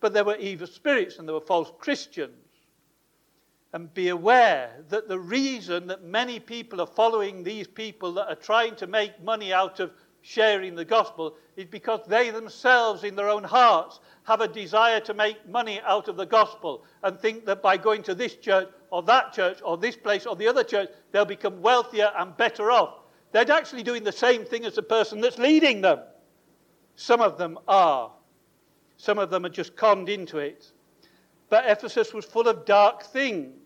But 0.00 0.12
there 0.12 0.24
were 0.24 0.36
evil 0.36 0.66
spirits 0.66 1.18
and 1.18 1.26
there 1.26 1.34
were 1.34 1.40
false 1.40 1.72
Christians. 1.78 2.47
And 3.72 3.92
be 3.92 4.08
aware 4.08 4.82
that 4.88 5.08
the 5.08 5.18
reason 5.18 5.86
that 5.88 6.02
many 6.02 6.40
people 6.40 6.80
are 6.80 6.86
following 6.86 7.42
these 7.42 7.66
people 7.66 8.12
that 8.14 8.28
are 8.28 8.34
trying 8.34 8.76
to 8.76 8.86
make 8.86 9.22
money 9.22 9.52
out 9.52 9.78
of 9.78 9.92
sharing 10.22 10.74
the 10.74 10.84
gospel 10.84 11.36
is 11.56 11.66
because 11.66 12.00
they 12.06 12.30
themselves, 12.30 13.04
in 13.04 13.14
their 13.14 13.28
own 13.28 13.44
hearts, 13.44 14.00
have 14.24 14.40
a 14.40 14.48
desire 14.48 15.00
to 15.00 15.14
make 15.14 15.48
money 15.48 15.80
out 15.84 16.08
of 16.08 16.16
the 16.16 16.26
gospel 16.26 16.84
and 17.02 17.18
think 17.18 17.44
that 17.44 17.62
by 17.62 17.76
going 17.76 18.02
to 18.02 18.14
this 18.14 18.36
church 18.36 18.68
or 18.90 19.02
that 19.02 19.32
church 19.32 19.60
or 19.62 19.76
this 19.76 19.96
place 19.96 20.26
or 20.26 20.34
the 20.34 20.46
other 20.46 20.64
church, 20.64 20.88
they'll 21.12 21.24
become 21.24 21.60
wealthier 21.60 22.10
and 22.16 22.36
better 22.36 22.70
off. 22.70 23.00
They're 23.32 23.50
actually 23.50 23.82
doing 23.82 24.04
the 24.04 24.12
same 24.12 24.44
thing 24.44 24.64
as 24.64 24.74
the 24.74 24.82
person 24.82 25.20
that's 25.20 25.38
leading 25.38 25.82
them. 25.82 26.00
Some 26.96 27.20
of 27.20 27.38
them 27.38 27.58
are. 27.68 28.10
Some 28.96 29.18
of 29.18 29.30
them 29.30 29.44
are 29.44 29.50
just 29.50 29.76
conned 29.76 30.08
into 30.08 30.38
it. 30.38 30.72
But 31.48 31.64
Ephesus 31.66 32.12
was 32.12 32.24
full 32.24 32.48
of 32.48 32.64
dark 32.64 33.02
things. 33.04 33.57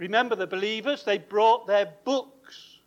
Remember 0.00 0.34
the 0.34 0.46
believers? 0.46 1.04
They 1.04 1.18
brought 1.18 1.66
their 1.66 1.92
books 2.04 2.78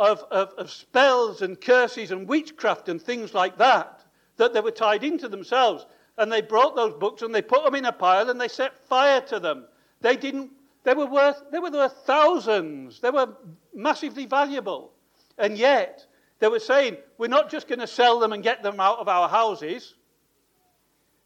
of, 0.00 0.24
of, 0.30 0.52
of, 0.58 0.70
spells 0.70 1.40
and 1.40 1.60
curses 1.60 2.10
and 2.10 2.28
witchcraft 2.28 2.88
and 2.88 3.00
things 3.00 3.32
like 3.32 3.56
that, 3.58 4.04
that 4.36 4.52
they 4.52 4.60
were 4.60 4.72
tied 4.72 5.04
into 5.04 5.28
themselves. 5.28 5.86
And 6.16 6.32
they 6.32 6.42
brought 6.42 6.74
those 6.74 6.94
books 6.94 7.22
and 7.22 7.32
they 7.32 7.42
put 7.42 7.64
them 7.64 7.76
in 7.76 7.84
a 7.84 7.92
pile 7.92 8.28
and 8.28 8.40
they 8.40 8.48
set 8.48 8.76
fire 8.88 9.20
to 9.22 9.38
them. 9.38 9.66
They 10.00 10.16
didn't, 10.16 10.50
they 10.82 10.94
were 10.94 11.06
worth, 11.06 11.44
they 11.52 11.60
were 11.60 11.70
worth 11.70 11.94
thousands. 12.04 13.00
They 13.00 13.10
were 13.10 13.36
massively 13.72 14.26
valuable. 14.26 14.92
And 15.38 15.56
yet, 15.56 16.06
they 16.40 16.48
were 16.48 16.58
saying, 16.58 16.96
we're 17.18 17.28
not 17.28 17.50
just 17.50 17.68
going 17.68 17.78
to 17.78 17.86
sell 17.86 18.18
them 18.18 18.32
and 18.32 18.42
get 18.42 18.64
them 18.64 18.80
out 18.80 18.98
of 18.98 19.08
our 19.08 19.28
houses. 19.28 19.94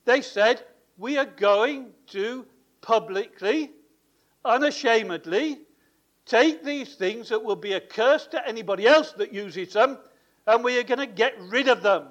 They 0.05 0.21
said, 0.21 0.63
we 0.99 1.17
are 1.17 1.25
going 1.25 1.93
to 2.09 2.45
publicly, 2.83 3.71
unashamedly, 4.45 5.61
take 6.27 6.65
these 6.65 6.95
things 6.95 7.29
that 7.29 7.43
will 7.43 7.57
be 7.57 7.73
a 7.73 7.81
curse 7.81 8.27
to 8.29 8.47
anybody 8.47 8.87
else 8.87 9.13
that 9.13 9.33
uses 9.33 9.73
them, 9.73 9.99
and 10.47 10.65
we 10.65 10.79
are 10.79 10.83
going 10.85 10.99
to 10.99 11.07
get 11.07 11.35
rid 11.41 11.69
of 11.69 11.83
them. 11.83 12.09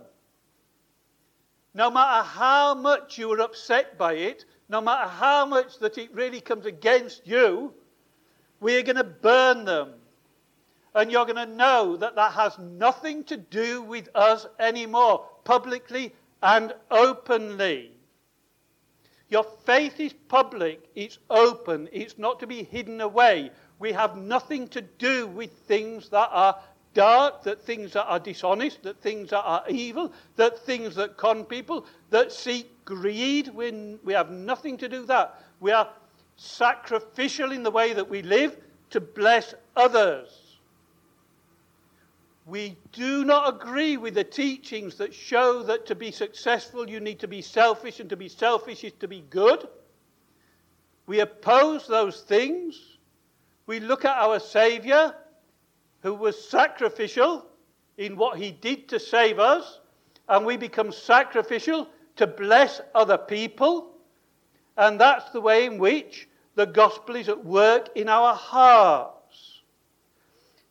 No 1.73 1.89
matter 1.89 2.23
how 2.27 2.75
much 2.75 3.17
you 3.17 3.31
are 3.31 3.41
upset 3.41 3.97
by 3.97 4.13
it, 4.13 4.45
no 4.67 4.81
matter 4.81 5.09
how 5.09 5.45
much 5.45 5.79
that 5.79 5.97
it 5.97 6.13
really 6.13 6.41
comes 6.41 6.65
against 6.65 7.25
you, 7.25 7.73
we 8.59 8.77
are 8.77 8.83
going 8.83 8.97
to 8.97 9.03
burn 9.03 9.65
them. 9.65 9.93
And 10.93 11.09
you're 11.09 11.25
going 11.25 11.47
to 11.47 11.55
know 11.55 11.95
that 11.97 12.15
that 12.15 12.33
has 12.33 12.57
nothing 12.59 13.23
to 13.25 13.38
do 13.38 13.81
with 13.81 14.09
us 14.13 14.45
anymore, 14.59 15.25
publicly 15.45 16.13
and 16.43 16.73
openly. 16.89 17.91
Your 19.31 19.45
faith 19.65 19.97
is 20.01 20.11
public, 20.27 20.89
it's 20.93 21.17
open, 21.29 21.88
it's 21.93 22.17
not 22.17 22.41
to 22.41 22.47
be 22.47 22.63
hidden 22.63 23.00
away. 23.00 23.50
We 23.79 23.93
have 23.93 24.17
nothing 24.17 24.67
to 24.67 24.81
do 24.81 25.25
with 25.25 25.51
things 25.51 26.09
that 26.09 26.27
are 26.33 26.59
dark, 26.93 27.41
that 27.43 27.61
things 27.61 27.93
that 27.93 28.07
are 28.07 28.19
dishonest, 28.19 28.83
that 28.83 29.01
things 29.01 29.29
that 29.29 29.43
are 29.43 29.63
evil, 29.69 30.11
that 30.35 30.59
things 30.59 30.95
that 30.95 31.15
con 31.15 31.45
people, 31.45 31.85
that 32.09 32.33
seek 32.33 32.83
greed. 32.83 33.47
We, 33.55 33.97
we 34.03 34.11
have 34.11 34.31
nothing 34.31 34.77
to 34.79 34.89
do 34.89 35.05
that. 35.05 35.41
We 35.61 35.71
are 35.71 35.88
sacrificial 36.35 37.53
in 37.53 37.63
the 37.63 37.71
way 37.71 37.93
that 37.93 38.09
we 38.09 38.23
live 38.23 38.57
to 38.89 39.00
bless 39.00 39.53
others. 39.77 40.40
We 42.45 42.77
do 42.91 43.24
not 43.24 43.55
agree 43.55 43.98
with 43.98 44.15
the 44.15 44.24
teachings 44.24 44.95
that 44.95 45.13
show 45.13 45.63
that 45.63 45.86
to 45.88 45.95
be 45.95 46.12
successful 46.12 46.89
you 46.89 47.00
need 47.00 47.19
to 47.19 47.27
be 47.27 47.41
selfish 47.41 48.00
and 48.00 48.10
to 48.10 48.17
be 48.17 48.29
selfish 48.29 48.83
is 48.83 48.93
to 49.00 49.07
be 49.07 49.24
good. 49.29 49.67
We 51.05 51.19
oppose 51.19 51.88
those 51.88 52.21
things. 52.21 52.79
We 53.67 53.79
look 53.79 54.05
at 54.05 54.17
our 54.17 54.39
Savior 54.39 55.13
who 56.01 56.15
was 56.15 56.50
sacrificial 56.50 57.45
in 57.98 58.15
what 58.15 58.38
he 58.38 58.51
did 58.51 58.89
to 58.89 59.00
save 59.00 59.38
us, 59.38 59.79
and 60.27 60.45
we 60.45 60.57
become 60.57 60.91
sacrificial 60.91 61.88
to 62.15 62.25
bless 62.25 62.81
other 62.95 63.17
people. 63.17 63.91
And 64.77 65.00
that's 65.00 65.29
the 65.31 65.41
way 65.41 65.65
in 65.65 65.77
which 65.77 66.27
the 66.55 66.65
gospel 66.65 67.15
is 67.15 67.29
at 67.29 67.45
work 67.45 67.89
in 67.95 68.10
our 68.10 68.33
heart. 68.33 69.12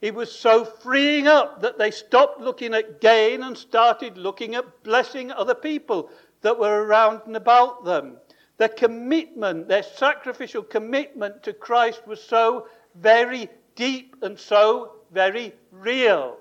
It 0.01 0.15
was 0.15 0.33
so 0.33 0.65
freeing 0.65 1.27
up 1.27 1.61
that 1.61 1.79
they 1.79 1.91
stopped 1.91 2.41
looking 2.41 2.75
at 2.75 3.01
gain 3.01 3.43
and 3.43 3.57
started 3.57 4.17
looking 4.17 4.55
at 4.55 4.83
blessing 4.83 5.31
other 5.31 5.55
people 5.55 6.11
that 6.41 6.59
were 6.59 6.85
around 6.85 7.23
and 7.27 7.37
about 7.37 7.85
them. 7.85 8.17
Their 8.57 8.69
commitment, 8.69 9.69
their 9.69 9.83
sacrificial 9.83 10.63
commitment 10.63 11.43
to 11.43 11.53
Christ 11.53 12.07
was 12.07 12.23
so 12.23 12.67
very 12.95 13.49
deep 13.75 14.17
and 14.23 14.39
so 14.39 14.93
very 15.13 15.55
real. 15.71 16.39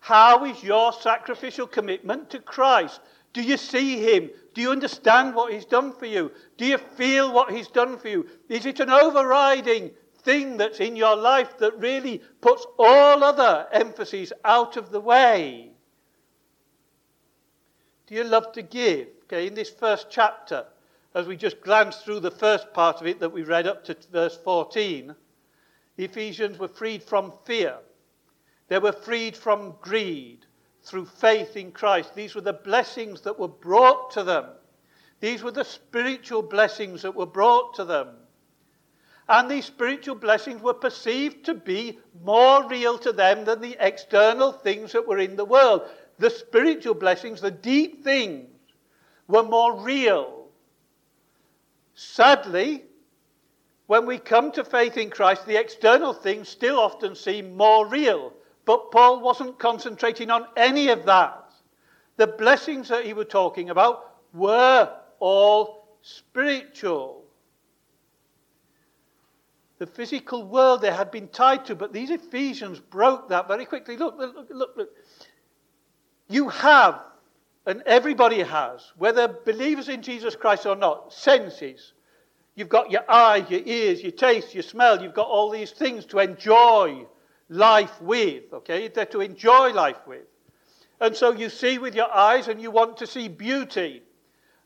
How 0.00 0.44
is 0.44 0.62
your 0.62 0.92
sacrificial 0.92 1.66
commitment 1.66 2.30
to 2.30 2.38
Christ? 2.38 3.00
Do 3.32 3.42
you 3.42 3.56
see 3.56 3.98
him? 3.98 4.30
Do 4.54 4.60
you 4.60 4.70
understand 4.70 5.34
what 5.34 5.52
he's 5.52 5.64
done 5.64 5.92
for 5.92 6.06
you? 6.06 6.30
Do 6.56 6.64
you 6.66 6.78
feel 6.78 7.32
what 7.32 7.50
he's 7.50 7.68
done 7.68 7.98
for 7.98 8.08
you? 8.08 8.26
Is 8.48 8.64
it 8.66 8.80
an 8.80 8.90
overriding 8.90 9.90
thing 10.24 10.56
that's 10.56 10.80
in 10.80 10.96
your 10.96 11.16
life 11.16 11.58
that 11.58 11.78
really 11.78 12.22
puts 12.40 12.66
all 12.78 13.22
other 13.22 13.66
emphases 13.72 14.32
out 14.44 14.76
of 14.76 14.90
the 14.90 15.00
way? 15.00 15.70
Do 18.06 18.14
you 18.14 18.24
love 18.24 18.52
to 18.52 18.62
give? 18.62 19.08
Okay, 19.24 19.46
in 19.46 19.54
this 19.54 19.70
first 19.70 20.08
chapter, 20.10 20.66
as 21.14 21.26
we 21.26 21.36
just 21.36 21.60
glanced 21.60 22.04
through 22.04 22.20
the 22.20 22.30
first 22.30 22.72
part 22.74 23.00
of 23.00 23.06
it 23.06 23.20
that 23.20 23.32
we 23.32 23.42
read 23.42 23.66
up 23.66 23.84
to 23.84 23.96
verse 24.12 24.36
14, 24.44 25.14
the 25.96 26.04
Ephesians 26.04 26.58
were 26.58 26.68
freed 26.68 27.02
from 27.02 27.32
fear. 27.44 27.78
They 28.68 28.78
were 28.78 28.92
freed 28.92 29.36
from 29.36 29.76
greed 29.80 30.46
through 30.82 31.06
faith 31.06 31.56
in 31.56 31.72
Christ. 31.72 32.14
These 32.14 32.34
were 32.34 32.40
the 32.40 32.52
blessings 32.52 33.22
that 33.22 33.38
were 33.38 33.48
brought 33.48 34.10
to 34.12 34.24
them. 34.24 34.46
These 35.20 35.42
were 35.42 35.52
the 35.52 35.64
spiritual 35.64 36.42
blessings 36.42 37.02
that 37.02 37.14
were 37.14 37.26
brought 37.26 37.74
to 37.74 37.84
them. 37.84 38.08
And 39.28 39.50
these 39.50 39.64
spiritual 39.64 40.16
blessings 40.16 40.60
were 40.60 40.74
perceived 40.74 41.46
to 41.46 41.54
be 41.54 41.98
more 42.22 42.68
real 42.68 42.98
to 42.98 43.12
them 43.12 43.44
than 43.44 43.60
the 43.60 43.76
external 43.80 44.52
things 44.52 44.92
that 44.92 45.08
were 45.08 45.18
in 45.18 45.36
the 45.36 45.44
world. 45.44 45.88
The 46.18 46.30
spiritual 46.30 46.94
blessings, 46.94 47.40
the 47.40 47.50
deep 47.50 48.04
things, 48.04 48.48
were 49.26 49.42
more 49.42 49.80
real. 49.80 50.48
Sadly, 51.94 52.84
when 53.86 54.04
we 54.06 54.18
come 54.18 54.52
to 54.52 54.64
faith 54.64 54.98
in 54.98 55.10
Christ, 55.10 55.46
the 55.46 55.58
external 55.58 56.12
things 56.12 56.48
still 56.48 56.78
often 56.78 57.14
seem 57.14 57.56
more 57.56 57.86
real. 57.86 58.32
But 58.66 58.90
Paul 58.90 59.20
wasn't 59.20 59.58
concentrating 59.58 60.30
on 60.30 60.46
any 60.56 60.88
of 60.88 61.06
that. 61.06 61.50
The 62.16 62.26
blessings 62.26 62.88
that 62.88 63.04
he 63.04 63.12
was 63.12 63.26
talking 63.28 63.70
about 63.70 64.16
were 64.32 64.90
all 65.18 65.98
spiritual 66.02 67.23
the 69.78 69.86
physical 69.86 70.44
world 70.44 70.80
they 70.80 70.92
had 70.92 71.10
been 71.10 71.28
tied 71.28 71.64
to. 71.66 71.74
But 71.74 71.92
these 71.92 72.10
Ephesians 72.10 72.80
broke 72.80 73.28
that 73.30 73.48
very 73.48 73.64
quickly. 73.64 73.96
Look, 73.96 74.16
look, 74.18 74.48
look, 74.50 74.76
look. 74.76 74.90
You 76.28 76.48
have, 76.48 77.00
and 77.66 77.82
everybody 77.84 78.40
has, 78.40 78.92
whether 78.96 79.28
believers 79.28 79.88
in 79.88 80.02
Jesus 80.02 80.36
Christ 80.36 80.66
or 80.66 80.76
not, 80.76 81.12
senses. 81.12 81.92
You've 82.54 82.68
got 82.68 82.90
your 82.90 83.10
eyes, 83.10 83.50
your 83.50 83.62
ears, 83.64 84.00
your 84.00 84.12
taste, 84.12 84.54
your 84.54 84.62
smell. 84.62 85.02
You've 85.02 85.14
got 85.14 85.26
all 85.26 85.50
these 85.50 85.72
things 85.72 86.06
to 86.06 86.20
enjoy 86.20 87.04
life 87.48 88.00
with, 88.00 88.44
okay? 88.52 88.88
They're 88.88 89.06
to 89.06 89.20
enjoy 89.20 89.72
life 89.72 90.06
with. 90.06 90.22
And 91.00 91.16
so 91.16 91.32
you 91.32 91.50
see 91.50 91.78
with 91.78 91.96
your 91.96 92.10
eyes 92.12 92.46
and 92.46 92.62
you 92.62 92.70
want 92.70 92.98
to 92.98 93.06
see 93.06 93.28
beauty 93.28 94.02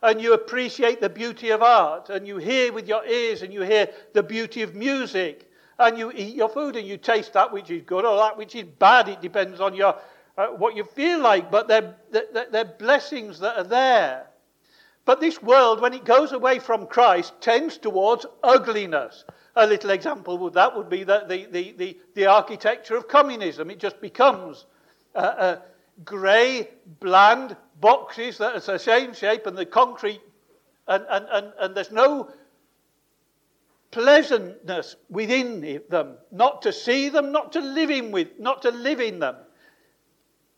and 0.02 0.21
you 0.21 0.33
appreciate 0.35 1.00
the 1.00 1.09
beauty 1.09 1.50
of 1.50 1.62
art, 1.62 2.11
and 2.11 2.26
you 2.26 2.37
hear 2.37 2.73
with 2.73 2.87
your 2.88 3.05
ears, 3.05 3.43
and 3.43 3.52
you 3.52 3.62
hear 3.62 3.88
the 4.12 4.23
beauty 4.23 4.62
of 4.62 4.75
music, 4.75 5.50
and 5.78 5.99
you 5.99 6.12
eat 6.14 6.35
your 6.35 6.49
food, 6.49 6.76
and 6.76 6.87
you 6.87 6.97
taste 6.97 7.33
that 7.33 7.52
which 7.52 7.71
is 7.71 7.83
good 7.83 8.05
or 8.05 8.17
that 8.17 8.37
which 8.37 8.55
is 8.55 8.64
bad. 8.78 9.09
It 9.09 9.21
depends 9.21 9.61
on 9.61 9.75
your, 9.75 9.97
uh, 10.37 10.49
what 10.49 10.76
you 10.76 10.85
feel 10.85 11.21
like, 11.21 11.50
but 11.50 11.69
they're, 11.69 11.95
they're, 12.11 12.47
they're 12.50 12.64
blessings 12.64 13.40
that 13.40 13.57
are 13.57 13.64
there. 13.64 14.26
But 15.05 15.21
this 15.21 15.43
world, 15.43 15.81
when 15.81 15.95
it 15.95 16.05
goes 16.05 16.33
away 16.33 16.59
from 16.59 16.87
Christ, 16.87 17.33
tends 17.40 17.78
towards 17.78 18.26
ugliness. 18.43 19.25
A 19.57 19.67
little 19.67 19.90
example 19.90 20.37
would 20.38 20.52
that 20.52 20.76
would 20.76 20.90
be 20.90 21.02
the, 21.02 21.25
the, 21.26 21.47
the, 21.47 21.73
the, 21.78 21.99
the 22.14 22.26
architecture 22.26 22.95
of 22.95 23.09
communism. 23.09 23.71
It 23.71 23.78
just 23.78 24.00
becomes 24.00 24.67
uh, 25.14 25.19
uh, 25.19 25.57
grey, 26.05 26.69
bland 27.00 27.57
boxes 27.81 28.38
that 28.38 28.55
are 28.55 28.73
the 28.73 28.78
same 28.78 29.14
shape 29.14 29.47
and 29.47 29.57
the 29.57 29.67
concrete, 29.67 30.21
and, 30.87 31.05
and, 31.11 31.26
and, 31.31 31.52
and 31.61 31.75
there's 31.75 31.93
no 31.93 32.31
pleasantness 33.90 34.97
within 35.09 35.83
them, 35.88 36.17
not 36.31 36.62
to 36.62 36.73
see 36.73 37.09
them, 37.09 37.33
not 37.33 37.52
to 37.52 37.61
live 37.61 37.90
in 37.90 38.11
with, 38.11 38.28
not 38.38 38.62
to 38.62 38.71
live 38.71 39.00
in 39.00 39.19
them. 39.19 39.37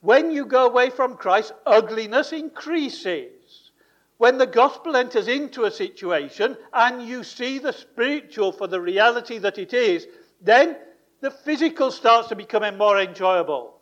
When 0.00 0.30
you 0.30 0.46
go 0.46 0.66
away 0.66 0.90
from 0.90 1.16
Christ, 1.16 1.52
ugliness 1.66 2.32
increases. 2.32 3.70
When 4.16 4.38
the 4.38 4.46
gospel 4.46 4.96
enters 4.96 5.28
into 5.28 5.64
a 5.64 5.70
situation 5.70 6.56
and 6.72 7.06
you 7.06 7.24
see 7.24 7.58
the 7.58 7.72
spiritual 7.72 8.52
for 8.52 8.66
the 8.66 8.80
reality 8.80 9.38
that 9.38 9.58
it 9.58 9.72
is, 9.72 10.06
then 10.40 10.76
the 11.20 11.30
physical 11.30 11.90
starts 11.90 12.28
to 12.28 12.36
become 12.36 12.76
more 12.76 13.00
enjoyable. 13.00 13.79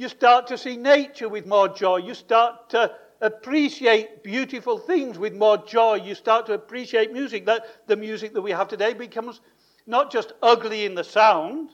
You 0.00 0.08
start 0.08 0.46
to 0.46 0.56
see 0.56 0.78
nature 0.78 1.28
with 1.28 1.44
more 1.44 1.68
joy. 1.68 1.98
You 1.98 2.14
start 2.14 2.70
to 2.70 2.90
appreciate 3.20 4.22
beautiful 4.22 4.78
things 4.78 5.18
with 5.18 5.34
more 5.34 5.58
joy. 5.58 5.96
You 5.96 6.14
start 6.14 6.46
to 6.46 6.54
appreciate 6.54 7.12
music. 7.12 7.44
That 7.44 7.66
the 7.86 7.96
music 7.96 8.32
that 8.32 8.40
we 8.40 8.50
have 8.52 8.66
today 8.66 8.94
becomes 8.94 9.42
not 9.86 10.10
just 10.10 10.32
ugly 10.42 10.86
in 10.86 10.94
the 10.94 11.04
sound, 11.04 11.72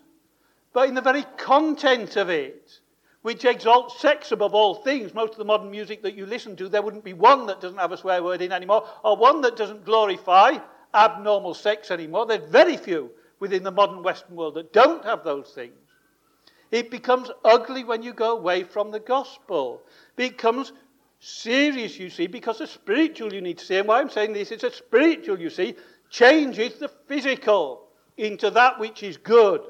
but 0.72 0.88
in 0.88 0.96
the 0.96 1.00
very 1.00 1.24
content 1.36 2.16
of 2.16 2.28
it, 2.28 2.80
which 3.22 3.44
exalts 3.44 4.00
sex 4.00 4.32
above 4.32 4.56
all 4.56 4.74
things. 4.74 5.14
Most 5.14 5.34
of 5.34 5.38
the 5.38 5.44
modern 5.44 5.70
music 5.70 6.02
that 6.02 6.16
you 6.16 6.26
listen 6.26 6.56
to, 6.56 6.68
there 6.68 6.82
wouldn't 6.82 7.04
be 7.04 7.12
one 7.12 7.46
that 7.46 7.60
doesn't 7.60 7.78
have 7.78 7.92
a 7.92 7.96
swear 7.96 8.24
word 8.24 8.42
in 8.42 8.50
anymore, 8.50 8.88
or 9.04 9.16
one 9.16 9.40
that 9.42 9.56
doesn't 9.56 9.84
glorify 9.84 10.58
abnormal 10.94 11.54
sex 11.54 11.92
anymore. 11.92 12.26
There's 12.26 12.50
very 12.50 12.76
few 12.76 13.12
within 13.38 13.62
the 13.62 13.70
modern 13.70 14.02
Western 14.02 14.34
world 14.34 14.54
that 14.54 14.72
don't 14.72 15.04
have 15.04 15.22
those 15.22 15.52
things. 15.54 15.85
It 16.70 16.90
becomes 16.90 17.30
ugly 17.44 17.84
when 17.84 18.02
you 18.02 18.12
go 18.12 18.36
away 18.36 18.64
from 18.64 18.90
the 18.90 19.00
gospel. 19.00 19.82
It 20.16 20.30
becomes 20.30 20.72
serious, 21.20 21.98
you 21.98 22.10
see, 22.10 22.26
because 22.26 22.58
the 22.58 22.66
spiritual 22.66 23.32
you 23.32 23.40
need 23.40 23.58
to 23.58 23.64
see, 23.64 23.76
and 23.76 23.88
why 23.88 24.00
I'm 24.00 24.10
saying 24.10 24.32
this 24.32 24.50
is 24.50 24.64
a 24.64 24.72
spiritual, 24.72 25.40
you 25.40 25.50
see, 25.50 25.76
changes 26.10 26.74
the 26.74 26.88
physical 26.88 27.88
into 28.16 28.50
that 28.50 28.78
which 28.78 29.02
is 29.02 29.16
good. 29.16 29.60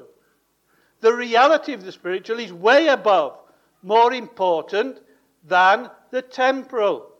The 1.01 1.13
reality 1.13 1.73
of 1.73 1.83
the 1.83 1.91
spiritual 1.91 2.39
is 2.39 2.51
way 2.51 2.87
above, 2.87 3.37
more 3.83 4.13
important 4.13 4.99
than 5.43 5.89
the 6.11 6.21
temporal. 6.21 7.11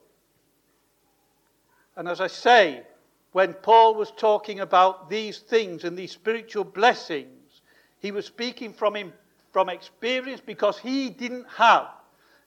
And 1.95 2.07
as 2.07 2.21
I 2.21 2.27
say, 2.27 2.83
when 3.31 3.53
Paul 3.53 3.95
was 3.95 4.11
talking 4.11 4.59
about 4.61 5.09
these 5.09 5.39
things 5.39 5.83
and 5.83 5.97
these 5.97 6.11
spiritual 6.11 6.63
blessings, 6.63 7.61
he 7.99 8.11
was 8.11 8.25
speaking 8.25 8.73
from, 8.73 8.95
him, 8.95 9.13
from 9.51 9.69
experience 9.69 10.41
because 10.45 10.77
he 10.77 11.09
didn't 11.09 11.47
have 11.55 11.87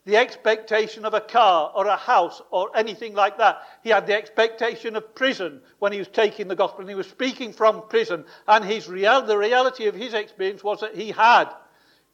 the 0.07 0.17
expectation 0.17 1.05
of 1.05 1.15
a 1.15 1.21
car 1.21 1.71
or 1.75 1.87
a 1.87 1.97
house 1.97 2.41
or 2.51 2.71
anything 2.75 3.15
like 3.15 3.37
that. 3.39 3.63
He 3.83 3.91
had 3.91 4.07
the 4.07 4.15
expectation 4.15 4.97
of 4.97 5.15
prison 5.15 5.61
when 5.79 5.93
he 5.93 5.99
was 5.99 6.09
taking 6.09 6.49
the 6.49 6.57
gospel 6.57 6.81
and 6.81 6.89
he 6.89 6.95
was 6.95 7.09
speaking 7.09 7.53
from 7.53 7.83
prison. 7.89 8.25
And 8.49 8.65
his 8.65 8.89
real, 8.89 9.23
the 9.23 9.37
reality 9.37 9.87
of 9.87 9.95
his 9.95 10.15
experience 10.15 10.65
was 10.65 10.81
that 10.81 10.97
he 10.97 11.11
had 11.11 11.51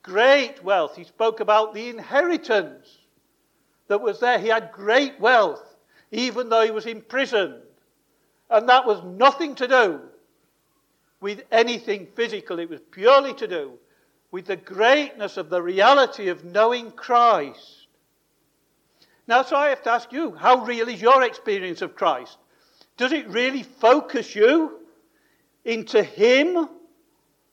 great 0.03 0.63
wealth. 0.65 0.97
He 0.97 1.05
spoke 1.05 1.41
about 1.41 1.75
the 1.75 1.89
inheritance 1.89 2.99
that 3.89 4.01
was 4.01 4.19
there. 4.19 4.39
He 4.39 4.49
had 4.49 4.73
great 4.73 5.21
wealth, 5.21 5.77
even 6.11 6.49
though 6.49 6.65
he 6.65 6.73
was 6.73 6.87
imprisoned. 6.87 7.63
And 8.51 8.69
that 8.69 8.87
was 8.87 9.03
nothing 9.05 9.55
to 9.57 9.69
do 9.69 10.01
with 11.21 11.43
anything 11.51 12.09
physical, 12.15 12.59
it 12.59 12.69
was 12.69 12.81
purely 12.91 13.33
to 13.35 13.49
do 13.49 13.79
with 14.37 14.45
the 14.45 14.57
greatness 14.57 15.39
of 15.39 15.49
the 15.49 15.63
reality 15.63 16.29
of 16.29 16.45
knowing 16.45 16.91
Christ. 16.91 17.87
Now, 19.27 19.43
so 19.43 19.57
I 19.57 19.71
have 19.71 19.83
to 19.85 19.91
ask 19.91 20.13
you, 20.13 20.35
how 20.35 20.63
real 20.63 20.91
is 20.91 21.01
your 21.01 21.23
experience 21.23 21.81
of 21.81 21.97
Christ? 21.97 22.37
Does 22.99 23.13
it 23.13 23.27
really 23.29 23.63
focus 23.63 24.35
you 24.35 24.81
into 25.65 26.03
Him? 26.03 26.69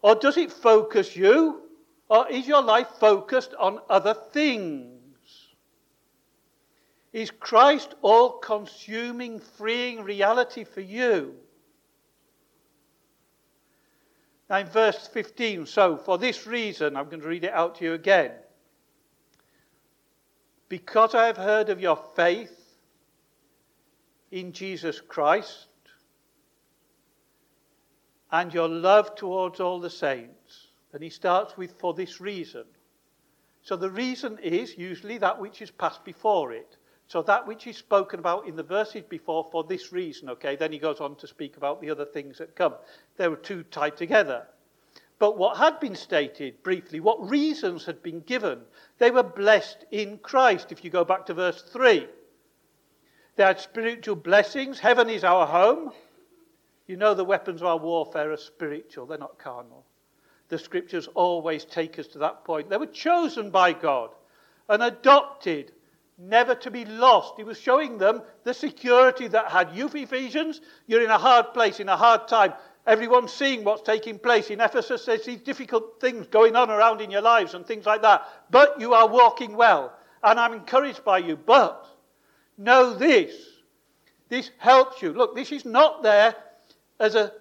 Or 0.02 0.16
does 0.16 0.36
it 0.36 0.52
focus 0.52 1.16
you? 1.16 1.62
Or 2.10 2.28
is 2.28 2.50
your 2.50 2.62
life 2.62 2.90
focused 3.00 3.54
on 3.58 3.80
other 3.90 4.14
things? 4.34 5.00
Is 7.14 7.32
Christ 7.32 7.96
all 8.02 8.40
consuming, 8.40 9.40
freeing 9.40 10.04
reality 10.04 10.66
for 10.66 10.82
you? 10.82 11.36
Now, 14.50 14.58
in 14.58 14.68
verse 14.68 15.08
15, 15.08 15.66
so 15.66 15.98
for 15.98 16.18
this 16.18 16.46
reason, 16.46 16.96
I'm 16.96 17.06
going 17.06 17.22
to 17.22 17.28
read 17.28 17.44
it 17.44 17.54
out 17.54 17.76
to 17.76 17.86
you 17.86 17.94
again. 17.94 18.32
Because 20.70 21.16
I 21.16 21.28
have 21.28 21.38
heard 21.38 21.70
of 21.70 21.80
your 21.80 21.98
faith 22.16 22.60
in 24.32 24.52
Jesus 24.52 25.00
Christ 25.00 25.68
and 28.32 28.54
your 28.54 28.68
love 28.68 29.16
towards 29.16 29.60
all 29.60 29.80
the 29.80 29.90
saints. 29.90 30.68
And 30.92 31.04
he 31.04 31.10
starts 31.10 31.56
with, 31.56 31.80
for 31.80 31.94
this 31.94 32.20
reason. 32.20 32.66
So 33.62 33.76
the 33.76 33.90
reason 33.90 34.40
is 34.40 34.78
usually 34.78 35.20
that 35.20 35.40
which 35.40 35.62
is 35.62 35.72
passed 35.72 36.04
before 36.04 36.52
it. 36.52 36.78
So 37.14 37.22
that 37.22 37.46
which 37.46 37.68
is 37.68 37.78
spoken 37.78 38.20
about 38.20 38.48
in 38.48 38.56
the 38.56 38.64
verses 38.64 39.04
before, 39.08 39.48
for 39.52 39.64
this 39.64 39.92
reason, 39.92 40.32
okay? 40.32 40.56
Then 40.56 40.72
he 40.72 40.80
goes 40.80 41.00
on 41.00 41.16
to 41.18 41.28
speak 41.28 41.58
about 41.58 41.80
the 41.80 41.92
other 41.92 42.06
things 42.06 42.40
that 42.40 42.56
come. 42.56 42.74
They 43.18 43.28
were 43.28 43.36
two 43.36 43.62
tied 43.62 43.98
together. 43.98 44.48
But 45.20 45.38
what 45.38 45.58
had 45.58 45.80
been 45.80 45.94
stated 45.96 46.64
briefly, 46.64 47.00
what 47.00 47.30
reasons 47.30 47.86
had 47.86 48.02
been 48.02 48.22
given, 48.22 48.62
they 48.98 49.12
were 49.12 49.22
blessed 49.22 49.86
in 49.92 50.18
Christ. 50.18 50.72
If 50.72 50.84
you 50.84 50.90
go 50.90 51.06
back 51.06 51.28
to 51.28 51.36
verse 51.36 51.62
3, 51.62 52.08
they 53.36 53.44
had 53.44 53.60
spiritual 53.60 54.16
blessings. 54.16 54.80
Heaven 54.80 55.08
is 55.08 55.24
our 55.24 55.46
home. 55.46 55.92
You 56.88 56.98
know 56.98 57.14
the 57.14 57.24
weapons 57.24 57.62
of 57.62 57.68
our 57.68 57.78
warfare 57.78 58.32
are 58.32 58.38
spiritual, 58.38 59.06
they're 59.06 59.20
not 59.20 59.38
carnal. 59.38 59.86
The 60.50 60.58
scriptures 60.58 61.08
always 61.14 61.64
take 61.64 62.00
us 62.00 62.08
to 62.08 62.18
that 62.18 62.44
point. 62.44 62.72
They 62.72 62.78
were 62.78 62.88
chosen 62.88 63.52
by 63.52 63.74
God 63.74 64.10
and 64.68 64.82
adopted, 64.82 65.74
never 66.18 66.56
to 66.56 66.72
be 66.72 66.86
lost. 66.86 67.34
He 67.38 67.44
was 67.44 67.60
showing 67.60 67.98
them 67.98 68.22
the 68.44 68.54
security 68.54 69.28
that 69.28 69.52
had 69.52 69.72
you, 69.74 69.88
Ephesians. 69.88 70.62
You're 70.88 71.04
in 71.04 71.10
a 71.10 71.18
hard 71.18 71.54
place, 71.54 71.80
in 71.80 71.90
a 71.90 71.98
hard 71.98 72.28
time. 72.28 72.54
Everyone's 72.86 73.32
seeing 73.32 73.64
what's 73.64 73.82
taking 73.82 74.20
place. 74.20 74.50
In 74.50 74.60
Ephesus, 74.60 75.06
there's 75.06 75.26
these 75.26 75.40
difficult 75.40 76.02
things 76.02 76.28
going 76.28 76.56
on 76.56 76.70
around 76.70 77.02
in 77.02 77.12
your 77.12 77.22
lives 77.22 77.54
and 77.54 77.66
things 77.66 77.86
like 77.86 78.02
that. 78.02 78.28
But 78.52 78.80
you 78.80 78.94
are 78.94 79.08
walking 79.08 79.56
well. 79.56 79.94
And 80.22 80.40
I'm 80.40 80.54
encouraged 80.54 81.04
by 81.04 81.20
you. 81.20 81.38
But 81.38 81.86
know 82.58 82.94
this. 82.94 83.34
This 84.30 84.52
helps 84.58 85.02
you. 85.02 85.14
Look, 85.14 85.36
this 85.36 85.52
is 85.52 85.66
not 85.66 86.04
there 86.04 86.36
as 87.00 87.16
a. 87.16 87.32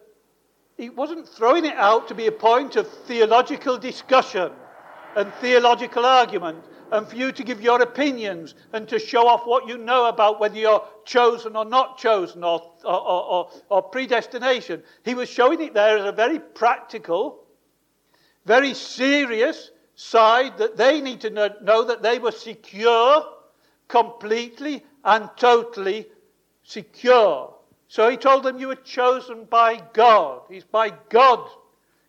He 0.76 0.90
wasn't 0.90 1.28
throwing 1.28 1.64
it 1.64 1.76
out 1.76 2.08
to 2.08 2.14
be 2.14 2.26
a 2.26 2.32
point 2.32 2.76
of 2.76 2.88
theological 2.88 3.78
discussion 3.78 4.52
and 5.16 5.32
theological 5.34 6.06
argument 6.06 6.64
and 6.92 7.08
for 7.08 7.16
you 7.16 7.32
to 7.32 7.42
give 7.42 7.62
your 7.62 7.80
opinions 7.80 8.54
and 8.74 8.86
to 8.86 8.98
show 8.98 9.26
off 9.26 9.46
what 9.46 9.66
you 9.66 9.78
know 9.78 10.06
about 10.06 10.38
whether 10.38 10.58
you're 10.58 10.84
chosen 11.06 11.56
or 11.56 11.64
not 11.64 11.96
chosen 11.96 12.44
or, 12.44 12.74
or, 12.84 13.00
or, 13.00 13.50
or, 13.70 13.82
predestination. 13.82 14.82
He 15.02 15.14
was 15.14 15.30
showing 15.30 15.62
it 15.62 15.72
there 15.72 15.96
as 15.96 16.04
a 16.04 16.12
very 16.12 16.38
practical, 16.38 17.44
very 18.44 18.74
serious 18.74 19.70
side 19.94 20.58
that 20.58 20.76
they 20.76 21.00
need 21.00 21.22
to 21.22 21.30
know, 21.30 21.48
know 21.62 21.82
that 21.84 22.02
they 22.02 22.18
were 22.18 22.30
secure, 22.30 23.24
completely 23.88 24.84
and 25.02 25.30
totally 25.36 26.06
secure. 26.62 27.54
So 27.88 28.10
he 28.10 28.18
told 28.18 28.42
them, 28.42 28.58
You 28.58 28.68
were 28.68 28.74
chosen 28.76 29.44
by 29.44 29.82
God. 29.94 30.42
He's 30.50 30.64
by 30.64 30.92
God 31.08 31.48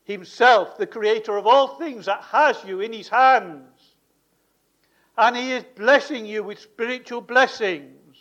Himself, 0.03 0.77
the 0.77 0.87
creator 0.87 1.37
of 1.37 1.47
all 1.47 1.77
things, 1.77 2.05
that 2.07 2.21
has 2.21 2.57
you 2.65 2.81
in 2.81 2.91
His 2.91 3.07
hands. 3.07 3.72
And 5.17 5.35
He 5.35 5.51
is 5.51 5.63
blessing 5.75 6.25
you 6.25 6.43
with 6.43 6.59
spiritual 6.59 7.21
blessings. 7.21 8.17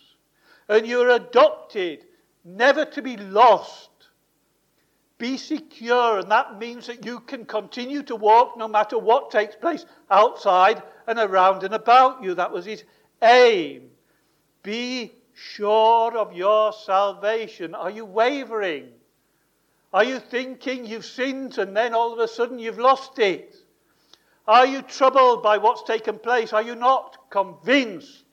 And 0.69 0.87
you're 0.87 1.11
adopted, 1.11 2.05
never 2.45 2.85
to 2.85 3.03
be 3.03 3.17
lost. 3.17 3.91
Be 5.19 5.37
secure, 5.37 6.19
and 6.19 6.31
that 6.31 6.59
means 6.59 6.87
that 6.89 7.05
you 7.05 7.21
can 7.21 7.45
continue 7.45 8.03
to 8.05 8.17
walk 8.17 8.57
no 8.57 8.67
matter 8.67 8.99
what 8.99 9.31
takes 9.31 9.55
place 9.55 9.87
outside 10.11 10.83
and 11.07 11.19
around 11.19 11.63
and 11.63 11.75
about 11.75 12.23
you. 12.23 12.35
That 12.35 12.53
was 12.53 12.65
His 12.65 12.83
aim. 13.23 13.91
Be 14.63 15.13
sure 15.35 16.17
of 16.17 16.33
your 16.35 16.73
salvation. 16.73 17.75
Are 17.75 17.91
you 17.91 18.05
wavering? 18.05 18.89
Are 19.93 20.05
you 20.05 20.19
thinking 20.19 20.87
you've 20.87 21.05
sinned 21.05 21.59
and 21.59 21.77
then 21.77 21.95
all 21.95 22.13
of 22.13 22.19
a 22.19 22.29
sudden 22.29 22.59
you've 22.59 22.79
lost 22.79 23.19
it? 23.19 23.55
Are 24.47 24.67
you 24.67 24.83
troubled 24.83 25.43
by 25.43 25.59
what's 25.59 25.85
taken 25.85 26.19
place? 26.19 26.53
Are 26.53 26.63
you 26.63 26.75
not 26.75 27.31
convinced 27.31 28.25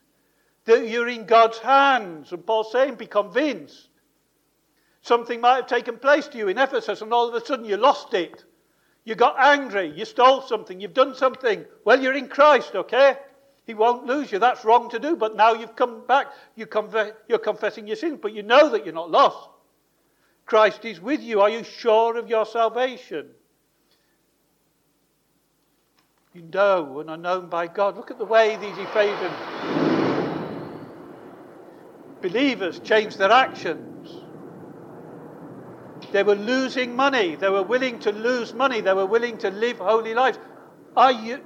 that 0.70 0.88
you're 0.88 1.08
in 1.08 1.26
God's 1.26 1.58
hands. 1.58 2.32
And 2.32 2.46
Paul's 2.46 2.72
saying, 2.72 2.96
be 2.96 3.08
convinced. 3.08 3.90
Something 5.02 5.42
might 5.42 5.56
have 5.56 5.68
taken 5.68 5.98
place 5.98 6.28
to 6.28 6.38
you 6.38 6.48
in 6.48 6.58
Ephesus, 6.58 7.02
and 7.02 7.12
all 7.12 7.28
of 7.28 7.34
a 7.34 7.46
sudden 7.46 7.66
you 7.66 7.78
lost 7.78 8.14
it. 8.14 8.44
You 9.04 9.16
got 9.16 9.36
angry, 9.40 9.92
you 9.96 10.06
stole 10.06 10.42
something, 10.42 10.80
you've 10.80 10.94
done 10.94 11.16
something. 11.16 11.66
Well, 11.86 12.02
you're 12.02 12.14
in 12.14 12.28
Christ, 12.28 12.76
okay? 12.76 13.18
He 13.66 13.74
won't 13.74 14.06
lose 14.06 14.32
you. 14.32 14.38
That's 14.38 14.66
wrong 14.66 14.90
to 14.92 15.00
do, 15.00 15.16
but 15.16 15.36
now 15.36 15.54
you've 15.54 15.76
come 15.76 16.06
back. 16.06 16.28
You 16.56 16.68
conf- 16.68 17.14
you're 17.28 17.40
confessing 17.40 17.88
your 17.88 17.96
sins, 17.96 18.20
but 18.22 18.34
you 18.34 18.44
know 18.44 18.70
that 18.70 18.86
you're 18.86 18.94
not 18.94 19.10
lost. 19.10 19.50
Christ 20.46 20.86
is 20.86 21.00
with 21.00 21.22
you. 21.22 21.42
Are 21.42 21.50
you 21.50 21.64
sure 21.64 22.18
of 22.18 22.30
your 22.30 22.46
salvation? 22.46 23.30
You 26.34 26.44
know 26.54 27.00
and 27.00 27.10
are 27.10 27.18
known 27.18 27.48
by 27.48 27.68
God. 27.68 27.96
Look 27.98 28.12
at 28.12 28.20
the 28.20 28.26
way 28.26 28.56
these 28.58 28.78
Ephesian 28.78 29.32
believers 32.22 32.80
changed 32.80 33.18
their 33.18 33.32
actions. 33.32 34.22
They 36.12 36.22
were 36.24 36.36
losing 36.36 36.96
money. 36.96 37.36
They 37.36 37.50
were 37.50 37.64
willing 37.64 38.00
to 38.00 38.12
lose 38.12 38.54
money. 38.54 38.82
They 38.82 38.94
were 38.94 39.06
willing 39.06 39.38
to 39.40 39.50
live 39.50 39.80
holy 39.80 40.14
lives. 40.14 40.38
Are 40.96 41.12
you 41.12 41.42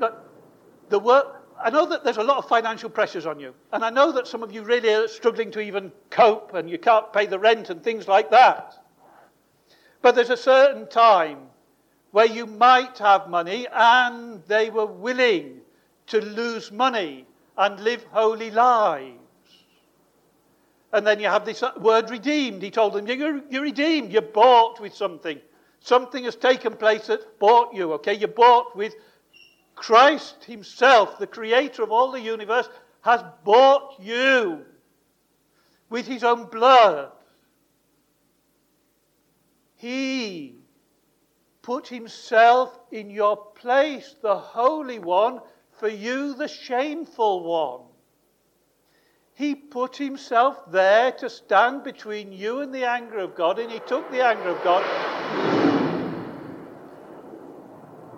the 0.89 0.99
work? 0.99 1.41
I 1.61 1.69
know 1.69 1.85
that 1.85 2.03
there's 2.03 2.17
a 2.17 2.23
lot 2.23 2.37
of 2.37 2.49
financial 2.49 2.89
pressures 2.89 3.25
on 3.25 3.39
you, 3.39 3.53
and 3.71 3.85
I 3.85 3.89
know 3.89 4.11
that 4.11 4.27
some 4.27 4.43
of 4.43 4.51
you 4.51 4.63
really 4.63 4.93
are 4.93 5.07
struggling 5.07 5.49
to 5.51 5.61
even 5.61 5.93
cope, 6.09 6.53
and 6.53 6.69
you 6.69 6.77
can't 6.77 7.11
pay 7.13 7.25
the 7.25 7.39
rent 7.39 7.69
and 7.69 7.81
things 7.81 8.07
like 8.07 8.31
that. 8.31 8.75
But 10.01 10.15
there's 10.15 10.29
a 10.29 10.35
certain 10.35 10.87
time 10.87 11.37
where 12.13 12.27
you 12.27 12.45
might 12.45 12.99
have 12.99 13.27
money, 13.27 13.65
and 13.73 14.43
they 14.45 14.69
were 14.69 14.85
willing 14.85 15.59
to 16.05 16.21
lose 16.21 16.71
money 16.71 17.25
and 17.57 17.79
live 17.79 18.03
holy 18.11 18.51
lives. 18.51 19.17
And 20.93 21.07
then 21.07 21.19
you 21.19 21.25
have 21.25 21.43
this 21.43 21.63
word 21.79 22.11
redeemed. 22.11 22.61
He 22.61 22.69
told 22.69 22.93
them, 22.93 23.07
you're, 23.07 23.41
you're 23.49 23.63
redeemed. 23.63 24.11
You're 24.11 24.21
bought 24.21 24.79
with 24.79 24.93
something. 24.93 25.41
Something 25.79 26.25
has 26.25 26.35
taken 26.35 26.75
place 26.75 27.07
that 27.07 27.39
bought 27.39 27.73
you, 27.73 27.93
okay? 27.93 28.13
You're 28.13 28.27
bought 28.27 28.75
with 28.75 28.93
Christ 29.73 30.43
Himself, 30.43 31.17
the 31.17 31.25
creator 31.25 31.81
of 31.81 31.91
all 31.91 32.11
the 32.11 32.21
universe, 32.21 32.69
has 33.01 33.23
bought 33.43 33.95
you 33.99 34.65
with 35.89 36.05
His 36.05 36.23
own 36.23 36.45
blood. 36.45 37.11
He 39.77 40.62
put 41.63 41.87
Himself 41.87 42.77
in 42.91 43.09
your 43.09 43.35
place, 43.35 44.15
the 44.21 44.35
Holy 44.35 44.99
One, 44.99 45.39
for 45.79 45.87
you, 45.87 46.35
the 46.35 46.47
shameful 46.47 47.43
one. 47.43 47.81
He 49.35 49.55
put 49.55 49.97
himself 49.97 50.71
there 50.71 51.11
to 51.13 51.29
stand 51.29 51.83
between 51.83 52.31
you 52.31 52.61
and 52.61 52.73
the 52.73 52.87
anger 52.87 53.17
of 53.17 53.35
God, 53.35 53.57
and 53.57 53.71
he 53.71 53.79
took 53.79 54.11
the 54.11 54.23
anger 54.23 54.49
of 54.49 54.63
God 54.63 54.83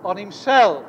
on 0.03 0.17
himself. 0.17 0.85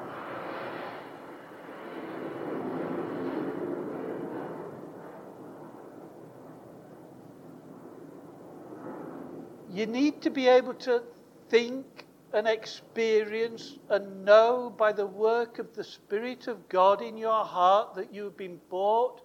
You 9.72 9.86
need 9.86 10.22
to 10.22 10.30
be 10.30 10.48
able 10.48 10.74
to 10.74 11.02
think 11.48 12.05
and 12.36 12.46
experience 12.46 13.78
and 13.88 14.22
know 14.22 14.68
by 14.68 14.92
the 14.92 15.06
work 15.06 15.58
of 15.58 15.74
the 15.74 15.82
Spirit 15.82 16.48
of 16.48 16.68
God 16.68 17.00
in 17.00 17.16
your 17.16 17.46
heart 17.46 17.94
that 17.94 18.12
you've 18.12 18.36
been 18.36 18.60
bought 18.68 19.22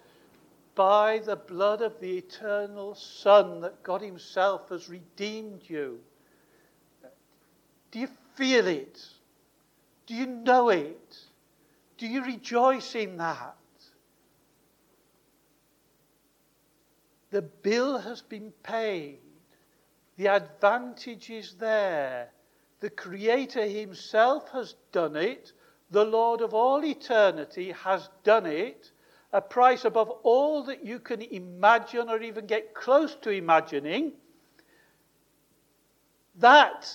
by 0.76 1.20
the 1.20 1.36
blood 1.36 1.82
of 1.82 2.00
the 2.00 2.18
eternal 2.18 2.96
Son, 2.96 3.60
that 3.60 3.84
God 3.84 4.02
Himself 4.02 4.70
has 4.70 4.88
redeemed 4.88 5.62
you. 5.66 6.00
Do 7.92 8.00
you 8.00 8.08
feel 8.36 8.66
it? 8.68 9.06
Do 10.06 10.16
you 10.16 10.26
know 10.26 10.70
it? 10.70 11.18
Do 11.98 12.08
you 12.08 12.24
rejoice 12.24 12.96
in 12.96 13.18
that? 13.18 13.58
The 17.32 17.42
bill 17.42 17.98
has 17.98 18.22
been 18.22 18.54
paid. 18.64 19.20
The 20.16 20.28
advantage 20.28 21.30
is 21.30 21.56
there. 21.56 22.30
The 22.82 22.90
Creator 22.90 23.68
Himself 23.68 24.50
has 24.52 24.76
done 24.92 25.16
it. 25.16 25.54
The 25.90 26.06
Lord 26.06 26.42
of 26.42 26.54
all 26.54 26.84
eternity 26.84 27.72
has 27.72 28.10
done 28.24 28.46
it 28.46 28.92
a 29.34 29.42
price 29.42 29.86
above 29.86 30.10
all 30.24 30.64
that 30.64 30.84
you 30.84 31.00
can 31.00 31.22
imagine 31.22 32.10
or 32.10 32.22
even 32.22 32.46
get 32.46 32.74
close 32.74 33.16
to 33.22 33.30
imagining, 33.30 34.14
that, 36.36 36.94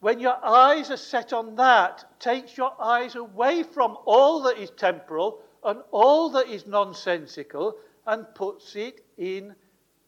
when 0.00 0.18
your 0.18 0.44
eyes 0.44 0.90
are 0.90 0.96
set 0.96 1.32
on 1.32 1.54
that, 1.56 2.04
takes 2.18 2.56
your 2.56 2.74
eyes 2.80 3.14
away 3.14 3.62
from 3.62 3.96
all 4.04 4.42
that 4.42 4.58
is 4.58 4.70
temporal 4.70 5.40
and 5.64 5.80
all 5.92 6.30
that 6.30 6.48
is 6.48 6.66
nonsensical 6.66 7.76
and 8.06 8.26
puts 8.34 8.74
it 8.74 9.04
in 9.16 9.54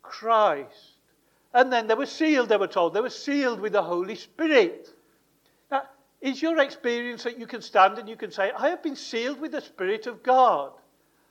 Christ. 0.02 0.93
And 1.54 1.72
then 1.72 1.86
they 1.86 1.94
were 1.94 2.04
sealed, 2.04 2.48
they 2.48 2.56
were 2.56 2.66
told. 2.66 2.94
They 2.94 3.00
were 3.00 3.08
sealed 3.08 3.60
with 3.60 3.72
the 3.72 3.82
Holy 3.82 4.16
Spirit. 4.16 4.88
Now, 5.70 5.84
is 6.20 6.42
your 6.42 6.58
experience 6.58 7.22
that 7.22 7.38
you 7.38 7.46
can 7.46 7.62
stand 7.62 7.96
and 7.96 8.08
you 8.08 8.16
can 8.16 8.32
say, 8.32 8.50
I 8.50 8.70
have 8.70 8.82
been 8.82 8.96
sealed 8.96 9.40
with 9.40 9.52
the 9.52 9.60
Spirit 9.60 10.08
of 10.08 10.24
God? 10.24 10.72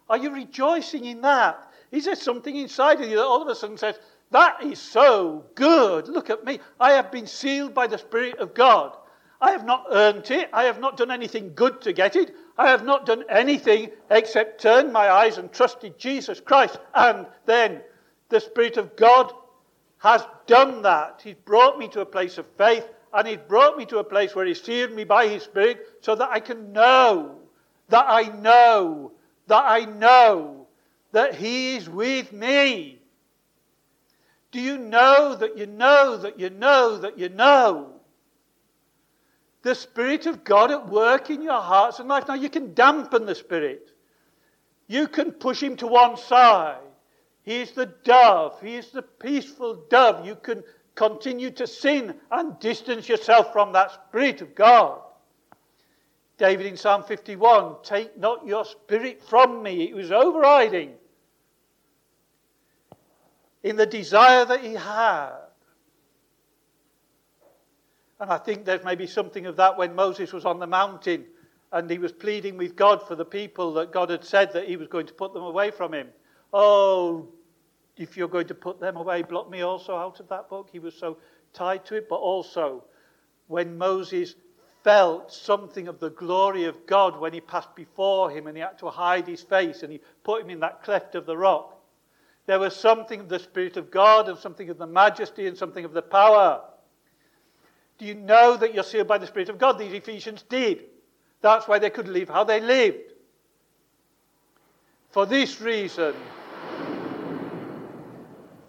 Are 0.09 0.17
you 0.17 0.33
rejoicing 0.33 1.03
in 1.03 1.21
that? 1.21 1.69
Is 1.91 2.05
there 2.05 2.15
something 2.15 2.55
inside 2.55 3.01
of 3.01 3.09
you 3.09 3.17
that 3.17 3.25
all 3.25 3.41
of 3.41 3.49
a 3.49 3.55
sudden 3.55 3.77
says, 3.77 3.99
That 4.31 4.63
is 4.63 4.79
so 4.79 5.45
good? 5.55 6.07
Look 6.07 6.29
at 6.29 6.45
me. 6.45 6.59
I 6.79 6.93
have 6.93 7.11
been 7.11 7.27
sealed 7.27 7.73
by 7.73 7.87
the 7.87 7.97
Spirit 7.97 8.39
of 8.39 8.53
God. 8.53 8.95
I 9.41 9.51
have 9.51 9.65
not 9.65 9.87
earned 9.91 10.31
it. 10.31 10.49
I 10.53 10.63
have 10.63 10.79
not 10.79 10.95
done 10.95 11.11
anything 11.11 11.51
good 11.53 11.81
to 11.81 11.91
get 11.91 12.15
it. 12.15 12.33
I 12.57 12.69
have 12.69 12.85
not 12.85 13.05
done 13.05 13.25
anything 13.27 13.91
except 14.09 14.61
turn 14.61 14.93
my 14.93 15.09
eyes 15.09 15.37
and 15.37 15.51
trusted 15.51 15.99
Jesus 15.99 16.39
Christ. 16.39 16.79
And 16.95 17.27
then 17.45 17.81
the 18.29 18.39
Spirit 18.39 18.77
of 18.77 18.95
God 18.95 19.33
has 20.03 20.23
done 20.45 20.83
that. 20.83 21.21
He's 21.23 21.35
brought 21.45 21.79
me 21.79 21.87
to 21.89 22.01
a 22.01 22.05
place 22.05 22.37
of 22.37 22.45
faith 22.57 22.87
and 23.13 23.27
He's 23.27 23.37
brought 23.37 23.77
me 23.77 23.85
to 23.87 23.97
a 23.97 24.03
place 24.03 24.35
where 24.35 24.45
He's 24.45 24.61
sealed 24.61 24.91
me 24.91 25.05
by 25.05 25.27
His 25.27 25.43
Spirit 25.43 25.87
so 26.01 26.13
that 26.13 26.29
I 26.29 26.39
can 26.39 26.71
know, 26.71 27.39
that 27.89 28.05
I 28.07 28.23
know 28.23 29.13
that 29.47 29.63
I 29.65 29.85
know 29.85 30.67
that 31.11 31.35
He 31.35 31.75
is 31.75 31.89
with 31.89 32.31
me. 32.31 32.99
Do 34.51 34.59
you 34.59 34.77
know 34.77 35.35
that 35.35 35.57
you 35.57 35.65
know 35.65 36.17
that 36.17 36.39
you 36.39 36.49
know 36.49 36.97
that 36.97 37.17
you 37.17 37.29
know? 37.29 37.89
The 39.63 39.75
Spirit 39.75 40.25
of 40.25 40.43
God 40.43 40.71
at 40.71 40.89
work 40.89 41.29
in 41.29 41.41
your 41.41 41.61
hearts 41.61 41.99
and 41.99 42.09
life. 42.09 42.27
Now, 42.27 42.33
you 42.33 42.49
can 42.49 42.73
dampen 42.73 43.25
the 43.25 43.35
Spirit, 43.35 43.89
you 44.87 45.07
can 45.07 45.31
push 45.31 45.61
Him 45.61 45.75
to 45.77 45.87
one 45.87 46.17
side. 46.17 46.77
He 47.43 47.61
is 47.61 47.71
the 47.71 47.85
dove, 47.85 48.59
He 48.61 48.75
is 48.75 48.89
the 48.91 49.01
peaceful 49.01 49.85
dove. 49.89 50.25
You 50.25 50.35
can 50.35 50.63
continue 50.95 51.51
to 51.51 51.67
sin 51.67 52.15
and 52.31 52.59
distance 52.59 53.09
yourself 53.09 53.51
from 53.51 53.73
that 53.73 53.91
Spirit 53.91 54.41
of 54.41 54.55
God. 54.55 55.01
David 56.37 56.65
in 56.65 56.77
Psalm 56.77 57.03
51 57.03 57.75
Take 57.83 58.17
not 58.17 58.45
your 58.45 58.65
spirit 58.65 59.21
from 59.23 59.61
me. 59.63 59.89
It 59.89 59.95
was 59.95 60.11
overriding 60.11 60.93
in 63.63 63.75
the 63.77 63.85
desire 63.85 64.45
that 64.45 64.61
he 64.61 64.73
had. 64.73 65.31
And 68.19 68.31
I 68.31 68.37
think 68.37 68.65
there's 68.65 68.83
maybe 68.83 69.07
something 69.07 69.45
of 69.45 69.55
that 69.57 69.77
when 69.77 69.95
Moses 69.95 70.31
was 70.31 70.45
on 70.45 70.59
the 70.59 70.67
mountain 70.67 71.25
and 71.71 71.89
he 71.89 71.97
was 71.97 72.11
pleading 72.11 72.57
with 72.57 72.75
God 72.75 73.05
for 73.07 73.15
the 73.15 73.25
people 73.25 73.73
that 73.73 73.91
God 73.91 74.09
had 74.09 74.23
said 74.23 74.53
that 74.53 74.67
he 74.67 74.77
was 74.77 74.87
going 74.87 75.07
to 75.07 75.13
put 75.13 75.33
them 75.33 75.43
away 75.43 75.71
from 75.71 75.93
him. 75.93 76.07
Oh, 76.53 77.27
if 77.97 78.15
you're 78.15 78.27
going 78.27 78.47
to 78.47 78.55
put 78.55 78.79
them 78.79 78.95
away, 78.95 79.23
blot 79.23 79.49
me 79.49 79.61
also 79.61 79.95
out 79.95 80.19
of 80.19 80.29
that 80.29 80.49
book. 80.49 80.69
He 80.71 80.79
was 80.79 80.95
so 80.95 81.17
tied 81.51 81.85
to 81.85 81.95
it. 81.95 82.07
But 82.07 82.17
also, 82.17 82.83
when 83.47 83.77
Moses 83.77 84.35
felt 84.83 85.31
something 85.31 85.87
of 85.87 85.99
the 85.99 86.09
glory 86.09 86.65
of 86.65 86.85
God 86.85 87.19
when 87.19 87.33
he 87.33 87.39
passed 87.39 87.73
before 87.75 88.29
him 88.29 88.47
and 88.47 88.57
he 88.57 88.61
had 88.61 88.77
to 88.79 88.89
hide 88.89 89.27
his 89.27 89.41
face 89.41 89.81
and 89.81 89.91
he 89.91 90.01
put 90.23 90.41
him 90.41 90.49
in 90.49 90.59
that 90.59 90.83
cleft 90.83 91.15
of 91.15 91.25
the 91.25 91.37
rock. 91.37 91.79
There 92.45 92.59
was 92.59 92.75
something 92.75 93.21
of 93.21 93.29
the 93.29 93.39
Spirit 93.39 93.77
of 93.77 93.89
God 93.89 94.27
and 94.27 94.37
something 94.37 94.69
of 94.69 94.77
the 94.77 94.87
majesty 94.87 95.47
and 95.47 95.57
something 95.57 95.85
of 95.85 95.93
the 95.93 96.01
power. 96.01 96.61
Do 97.97 98.05
you 98.05 98.15
know 98.15 98.57
that 98.57 98.73
you're 98.73 98.83
sealed 98.83 99.07
by 99.07 99.17
the 99.17 99.27
Spirit 99.27 99.47
of 99.47 99.57
God? 99.57 99.79
These 99.79 99.93
Ephesians 99.93 100.43
did. 100.49 100.83
That's 101.41 101.67
why 101.67 101.79
they 101.79 101.89
could 101.89 102.09
live 102.09 102.27
how 102.27 102.43
they 102.43 102.59
lived. 102.59 103.13
For 105.11 105.25
this 105.25 105.61
reason, 105.61 106.15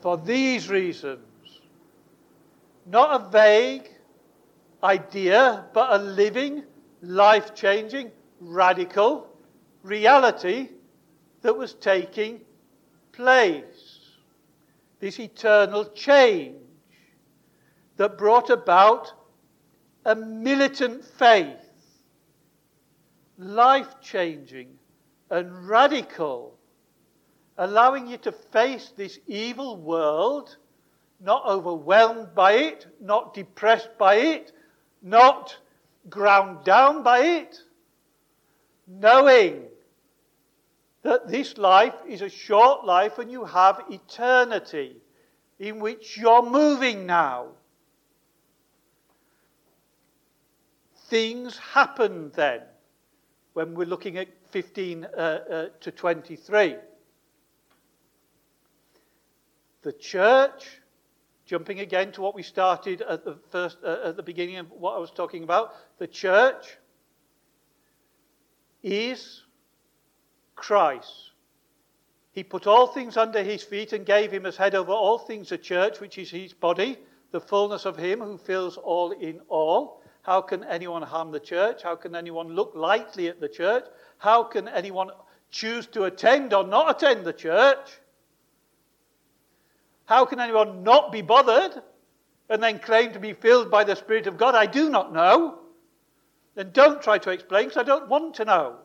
for 0.04 0.18
these 0.18 0.68
reasons, 0.68 1.62
not 2.84 3.22
a 3.22 3.30
vague, 3.30 3.88
idea, 4.82 5.64
but 5.72 5.98
a 5.98 6.04
living, 6.04 6.62
life 7.00 7.54
changing, 7.54 8.10
radical 8.38 9.26
reality 9.82 10.68
that 11.40 11.56
was 11.56 11.72
taking 11.72 12.42
place, 13.12 14.10
this 15.00 15.18
eternal 15.18 15.86
change 15.86 16.54
that 17.96 18.18
brought 18.18 18.50
about 18.50 19.10
a 20.04 20.14
militant 20.14 21.02
faith, 21.02 21.70
life 23.38 24.02
changing 24.02 24.68
and 25.30 25.66
radical, 25.66 26.53
allowing 27.58 28.06
you 28.06 28.16
to 28.18 28.32
face 28.32 28.92
this 28.96 29.18
evil 29.26 29.76
world, 29.76 30.56
not 31.20 31.44
overwhelmed 31.46 32.34
by 32.34 32.52
it, 32.52 32.86
not 33.00 33.34
depressed 33.34 33.96
by 33.98 34.16
it, 34.16 34.52
not 35.02 35.56
ground 36.08 36.64
down 36.64 37.02
by 37.02 37.20
it, 37.20 37.58
knowing 38.86 39.62
that 41.02 41.28
this 41.28 41.56
life 41.58 41.94
is 42.08 42.22
a 42.22 42.28
short 42.28 42.84
life 42.84 43.18
and 43.18 43.30
you 43.30 43.44
have 43.44 43.84
eternity 43.90 44.96
in 45.58 45.78
which 45.78 46.16
you're 46.16 46.42
moving 46.42 47.06
now. 47.06 47.48
Things 51.08 51.58
happen 51.58 52.32
then 52.34 52.62
when 53.52 53.74
we're 53.74 53.86
looking 53.86 54.18
at 54.18 54.28
15 54.50 55.04
uh, 55.04 55.08
uh, 55.18 55.66
to 55.80 55.90
23. 55.90 56.76
The 59.84 59.92
church, 59.92 60.80
jumping 61.44 61.80
again 61.80 62.10
to 62.12 62.22
what 62.22 62.34
we 62.34 62.42
started 62.42 63.02
at 63.02 63.22
the 63.22 63.36
first 63.50 63.76
uh, 63.84 63.98
at 64.02 64.16
the 64.16 64.22
beginning 64.22 64.56
of 64.56 64.70
what 64.70 64.96
I 64.96 64.98
was 64.98 65.10
talking 65.10 65.44
about, 65.44 65.74
the 65.98 66.06
church 66.06 66.78
is 68.82 69.42
Christ. 70.56 71.32
He 72.32 72.42
put 72.42 72.66
all 72.66 72.86
things 72.86 73.18
under 73.18 73.42
his 73.42 73.62
feet 73.62 73.92
and 73.92 74.06
gave 74.06 74.32
him 74.32 74.46
as 74.46 74.56
head 74.56 74.74
over 74.74 74.90
all 74.90 75.18
things 75.18 75.52
a 75.52 75.58
church, 75.58 76.00
which 76.00 76.16
is 76.16 76.30
his 76.30 76.54
body, 76.54 76.96
the 77.30 77.40
fullness 77.40 77.84
of 77.84 77.98
him 77.98 78.20
who 78.20 78.38
fills 78.38 78.78
all 78.78 79.10
in 79.10 79.38
all. 79.48 80.00
How 80.22 80.40
can 80.40 80.64
anyone 80.64 81.02
harm 81.02 81.30
the 81.30 81.40
church? 81.40 81.82
How 81.82 81.94
can 81.94 82.16
anyone 82.16 82.48
look 82.48 82.72
lightly 82.74 83.28
at 83.28 83.38
the 83.38 83.50
church? 83.50 83.84
How 84.16 84.44
can 84.44 84.66
anyone 84.66 85.10
choose 85.50 85.86
to 85.88 86.04
attend 86.04 86.54
or 86.54 86.66
not 86.66 86.90
attend 86.90 87.26
the 87.26 87.34
church? 87.34 88.00
How 90.06 90.24
can 90.24 90.40
anyone 90.40 90.82
not 90.82 91.12
be 91.12 91.22
bothered 91.22 91.82
and 92.48 92.62
then 92.62 92.78
claim 92.78 93.12
to 93.12 93.20
be 93.20 93.32
filled 93.32 93.70
by 93.70 93.84
the 93.84 93.96
Spirit 93.96 94.26
of 94.26 94.36
God? 94.36 94.54
I 94.54 94.66
do 94.66 94.90
not 94.90 95.12
know. 95.12 95.60
Then 96.54 96.70
don't 96.72 97.02
try 97.02 97.18
to 97.18 97.30
explain 97.30 97.64
because 97.64 97.78
I 97.78 97.84
don't 97.84 98.08
want 98.08 98.34
to 98.36 98.44
know. 98.44 98.76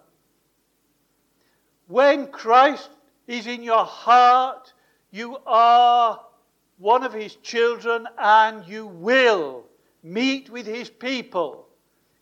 When 1.87 2.27
Christ 2.27 2.89
is 3.27 3.47
in 3.47 3.63
your 3.63 3.85
heart, 3.85 4.73
you 5.11 5.37
are 5.45 6.21
one 6.77 7.03
of 7.03 7.13
his 7.13 7.35
children 7.35 8.07
and 8.17 8.65
you 8.65 8.87
will 8.87 9.65
meet 10.01 10.49
with 10.49 10.65
his 10.65 10.89
people. 10.89 11.67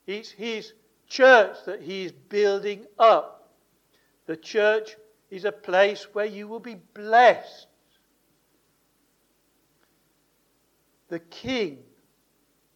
It's 0.06 0.32
his 0.32 0.74
church 1.08 1.58
that 1.66 1.82
he 1.82 2.06
is 2.06 2.12
building 2.12 2.86
up. 2.98 3.54
The 4.26 4.38
church 4.38 4.96
is 5.30 5.46
a 5.46 5.52
place 5.52 6.08
where 6.14 6.26
you 6.26 6.48
will 6.48 6.60
be 6.60 6.76
blessed. 6.94 7.68
The 11.10 11.20
king, 11.20 11.84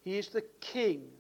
he 0.02 0.18
is 0.18 0.30
the 0.30 0.44
king 0.60 1.12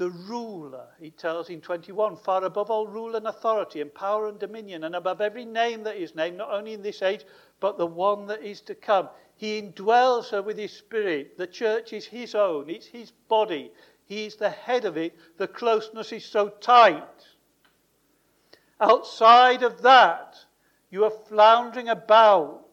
the 0.00 0.08
ruler, 0.08 0.86
he 0.98 1.10
tells 1.10 1.50
in 1.50 1.60
21, 1.60 2.16
far 2.16 2.42
above 2.44 2.70
all 2.70 2.86
rule 2.86 3.16
and 3.16 3.26
authority 3.26 3.82
and 3.82 3.94
power 3.94 4.28
and 4.28 4.38
dominion, 4.38 4.84
and 4.84 4.96
above 4.96 5.20
every 5.20 5.44
name 5.44 5.82
that 5.82 5.98
is 5.98 6.14
named, 6.14 6.38
not 6.38 6.50
only 6.50 6.72
in 6.72 6.80
this 6.80 7.02
age, 7.02 7.26
but 7.60 7.76
the 7.76 7.86
one 7.86 8.26
that 8.26 8.42
is 8.42 8.62
to 8.62 8.74
come. 8.74 9.10
He 9.36 9.60
indwells 9.60 10.30
her 10.30 10.40
with 10.40 10.56
his 10.56 10.72
spirit. 10.72 11.36
The 11.36 11.46
church 11.46 11.92
is 11.92 12.06
his 12.06 12.34
own, 12.34 12.70
it's 12.70 12.86
his 12.86 13.10
body. 13.28 13.72
He's 14.06 14.36
the 14.36 14.48
head 14.48 14.86
of 14.86 14.96
it. 14.96 15.14
The 15.36 15.48
closeness 15.48 16.12
is 16.12 16.24
so 16.24 16.48
tight. 16.48 17.26
Outside 18.80 19.62
of 19.62 19.82
that, 19.82 20.34
you 20.88 21.04
are 21.04 21.10
floundering 21.28 21.90
about 21.90 22.64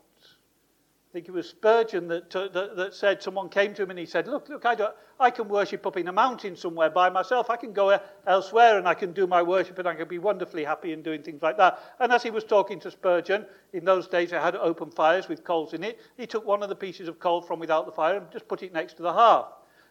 I 1.10 1.14
think 1.14 1.30
it 1.30 1.32
was 1.32 1.48
Spurgeon 1.48 2.10
that, 2.10 2.36
uh, 2.36 2.50
that, 2.50 2.76
that, 2.76 2.94
said, 2.94 3.24
someone 3.24 3.48
came 3.48 3.74
to 3.76 3.84
him 3.84 3.92
and 3.92 3.98
he 3.98 4.06
said, 4.06 4.28
Look, 4.28 4.50
look, 4.50 4.66
I, 4.66 4.76
don't, 4.76 4.94
I 5.22 5.32
can 5.32 5.48
worship 5.48 5.88
up 5.88 5.96
in 5.96 6.10
a 6.10 6.12
mountain 6.12 6.58
somewhere 6.58 6.90
by 6.90 7.10
myself. 7.10 7.50
I 7.50 7.56
can 7.56 7.72
go 7.72 7.98
elsewhere 8.26 8.78
and 8.78 8.86
I 8.86 8.94
can 8.94 9.14
do 9.14 9.26
my 9.26 9.42
worship 9.42 9.80
and 9.80 9.88
I 9.88 9.96
can 9.96 10.10
be 10.10 10.20
wonderfully 10.20 10.66
happy 10.66 10.92
in 10.92 11.02
doing 11.02 11.24
things 11.24 11.42
like 11.42 11.56
that. 11.58 11.80
And 12.02 12.12
as 12.12 12.24
he 12.24 12.30
was 12.30 12.44
talking 12.44 12.78
to 12.82 12.92
Spurgeon, 12.92 13.46
in 13.72 13.86
those 13.86 14.10
days 14.10 14.32
they 14.32 14.38
had 14.38 14.58
open 14.58 14.92
fires 14.92 15.30
with 15.30 15.46
coals 15.46 15.74
in 15.74 15.82
it. 15.86 15.98
He 16.18 16.28
took 16.28 16.46
one 16.46 16.62
of 16.62 16.68
the 16.68 16.76
pieces 16.76 17.08
of 17.08 17.20
coal 17.20 17.42
from 17.42 17.60
without 17.60 17.86
the 17.86 17.94
fire 17.94 18.18
and 18.18 18.30
just 18.30 18.50
put 18.50 18.62
it 18.62 18.74
next 18.74 18.96
to 18.96 19.04
the 19.04 19.14
hearth. 19.14 19.48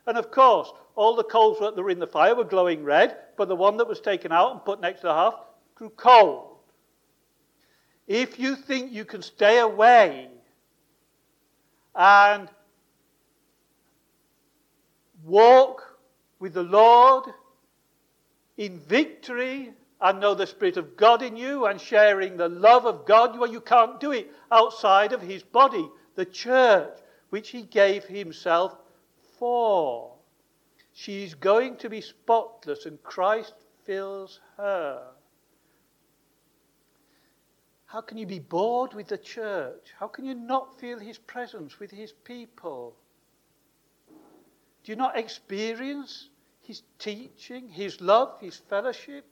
And 0.07 0.19
of 0.19 0.31
course, 0.31 0.71
all 0.97 1.17
the 1.17 1.25
coals 1.25 1.59
that 1.61 1.77
were 1.77 1.91
in 1.91 1.99
the 1.99 2.07
fire 2.07 2.35
were 2.35 2.45
glowing 2.45 2.85
red, 2.85 3.17
but 3.39 3.49
the 3.49 3.57
one 3.57 3.79
that 3.79 3.89
was 3.89 4.01
taken 4.01 4.33
out 4.33 4.53
and 4.53 4.65
put 4.67 4.83
next 4.83 5.01
to 5.01 5.07
the 5.07 5.15
hearth 5.15 5.37
grew 5.77 5.91
cold. 5.91 6.59
If 8.07 8.39
you 8.39 8.55
think 8.55 8.93
you 8.93 9.07
can 9.07 9.23
stay 9.23 9.59
away 9.59 10.29
and 11.97 12.49
walk 15.25 15.99
with 16.39 16.55
the 16.55 16.63
Lord 16.63 17.25
in 18.57 18.79
victory 18.81 19.73
and 20.01 20.21
know 20.21 20.35
the 20.35 20.47
Spirit 20.47 20.77
of 20.77 20.97
God 20.97 21.23
in 21.23 21.37
you 21.37 21.67
and 21.67 21.81
sharing 21.81 22.37
the 22.37 22.49
love 22.49 22.85
of 22.85 23.07
God, 23.07 23.39
well, 23.39 23.51
you 23.51 23.61
can't 23.61 23.99
do 23.99 24.13
it 24.13 24.31
outside 24.53 25.13
of 25.13 25.23
His 25.23 25.43
body, 25.43 25.89
the 26.15 26.27
church, 26.27 26.99
which 27.31 27.51
He 27.51 27.63
gave 27.63 28.05
Himself 28.05 28.77
for. 29.39 30.13
She 30.93 31.25
is 31.25 31.35
going 31.35 31.77
to 31.77 31.91
be 31.91 32.01
spotless, 32.01 32.87
and 32.87 33.03
Christ 33.03 33.55
fills 33.85 34.41
her. 34.57 35.03
How 37.87 38.01
can 38.01 38.19
you 38.19 38.27
be 38.27 38.41
bored 38.41 38.95
with 38.95 39.07
the 39.07 39.19
church? 39.19 39.95
How 39.99 40.09
can 40.09 40.25
you 40.25 40.35
not 40.35 40.81
feel 40.81 40.99
his 40.99 41.19
presence 41.19 41.79
with 41.79 41.91
his 41.91 42.13
people? 42.13 42.97
Do 44.83 44.93
you 44.93 44.97
not 44.97 45.17
experience 45.17 46.29
his 46.61 46.83
teaching, 46.99 47.69
his 47.69 48.01
love, 48.01 48.41
his 48.41 48.57
fellowship, 48.57 49.25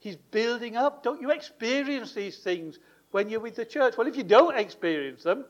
his 0.00 0.16
building 0.16 0.76
up? 0.76 1.04
Don't 1.04 1.20
you 1.20 1.30
experience 1.30 2.14
these 2.14 2.38
things 2.38 2.78
when 3.12 3.28
you're 3.28 3.40
with 3.40 3.54
the 3.54 3.64
church? 3.64 3.96
Well, 3.96 4.08
if 4.08 4.16
you 4.16 4.24
don't 4.24 4.56
experience 4.56 5.22
them, 5.22 5.44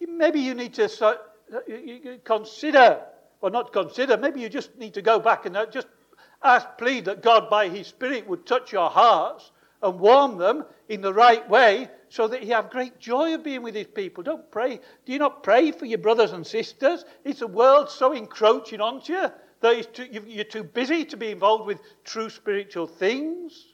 maybe 0.00 0.40
you 0.40 0.54
need 0.54 0.74
to 0.74 2.20
consider, 2.24 3.00
or 3.40 3.50
not 3.50 3.72
consider, 3.72 4.16
maybe 4.16 4.40
you 4.40 4.48
just 4.48 4.76
need 4.76 4.94
to 4.94 5.02
go 5.02 5.18
back 5.18 5.46
and 5.46 5.56
uh, 5.56 5.66
just 5.66 5.88
ask, 6.42 6.66
plead 6.78 7.06
that 7.06 7.22
God 7.22 7.50
by 7.50 7.68
his 7.68 7.88
Spirit 7.88 8.28
would 8.28 8.46
touch 8.46 8.72
your 8.72 8.88
hearts 8.88 9.50
and 9.82 10.00
warm 10.00 10.38
them 10.38 10.64
in 10.88 11.00
the 11.00 11.12
right 11.14 11.48
way 11.48 11.88
so 12.08 12.26
that 12.28 12.42
you 12.42 12.54
have 12.54 12.70
great 12.70 12.98
joy 12.98 13.34
of 13.34 13.44
being 13.44 13.62
with 13.62 13.74
his 13.74 13.86
people. 13.86 14.22
Don't 14.22 14.50
pray. 14.50 14.80
Do 15.04 15.12
you 15.12 15.18
not 15.18 15.42
pray 15.42 15.70
for 15.72 15.84
your 15.84 15.98
brothers 15.98 16.32
and 16.32 16.46
sisters? 16.46 17.04
It's 17.24 17.42
a 17.42 17.46
world 17.46 17.90
so 17.90 18.12
encroaching 18.12 18.80
onto 18.80 19.12
you 19.12 19.28
that 19.60 19.94
too, 19.94 20.06
you're 20.26 20.44
too 20.44 20.62
busy 20.62 21.04
to 21.06 21.16
be 21.16 21.30
involved 21.30 21.66
with 21.66 21.80
true 22.04 22.30
spiritual 22.30 22.86
things. 22.86 23.66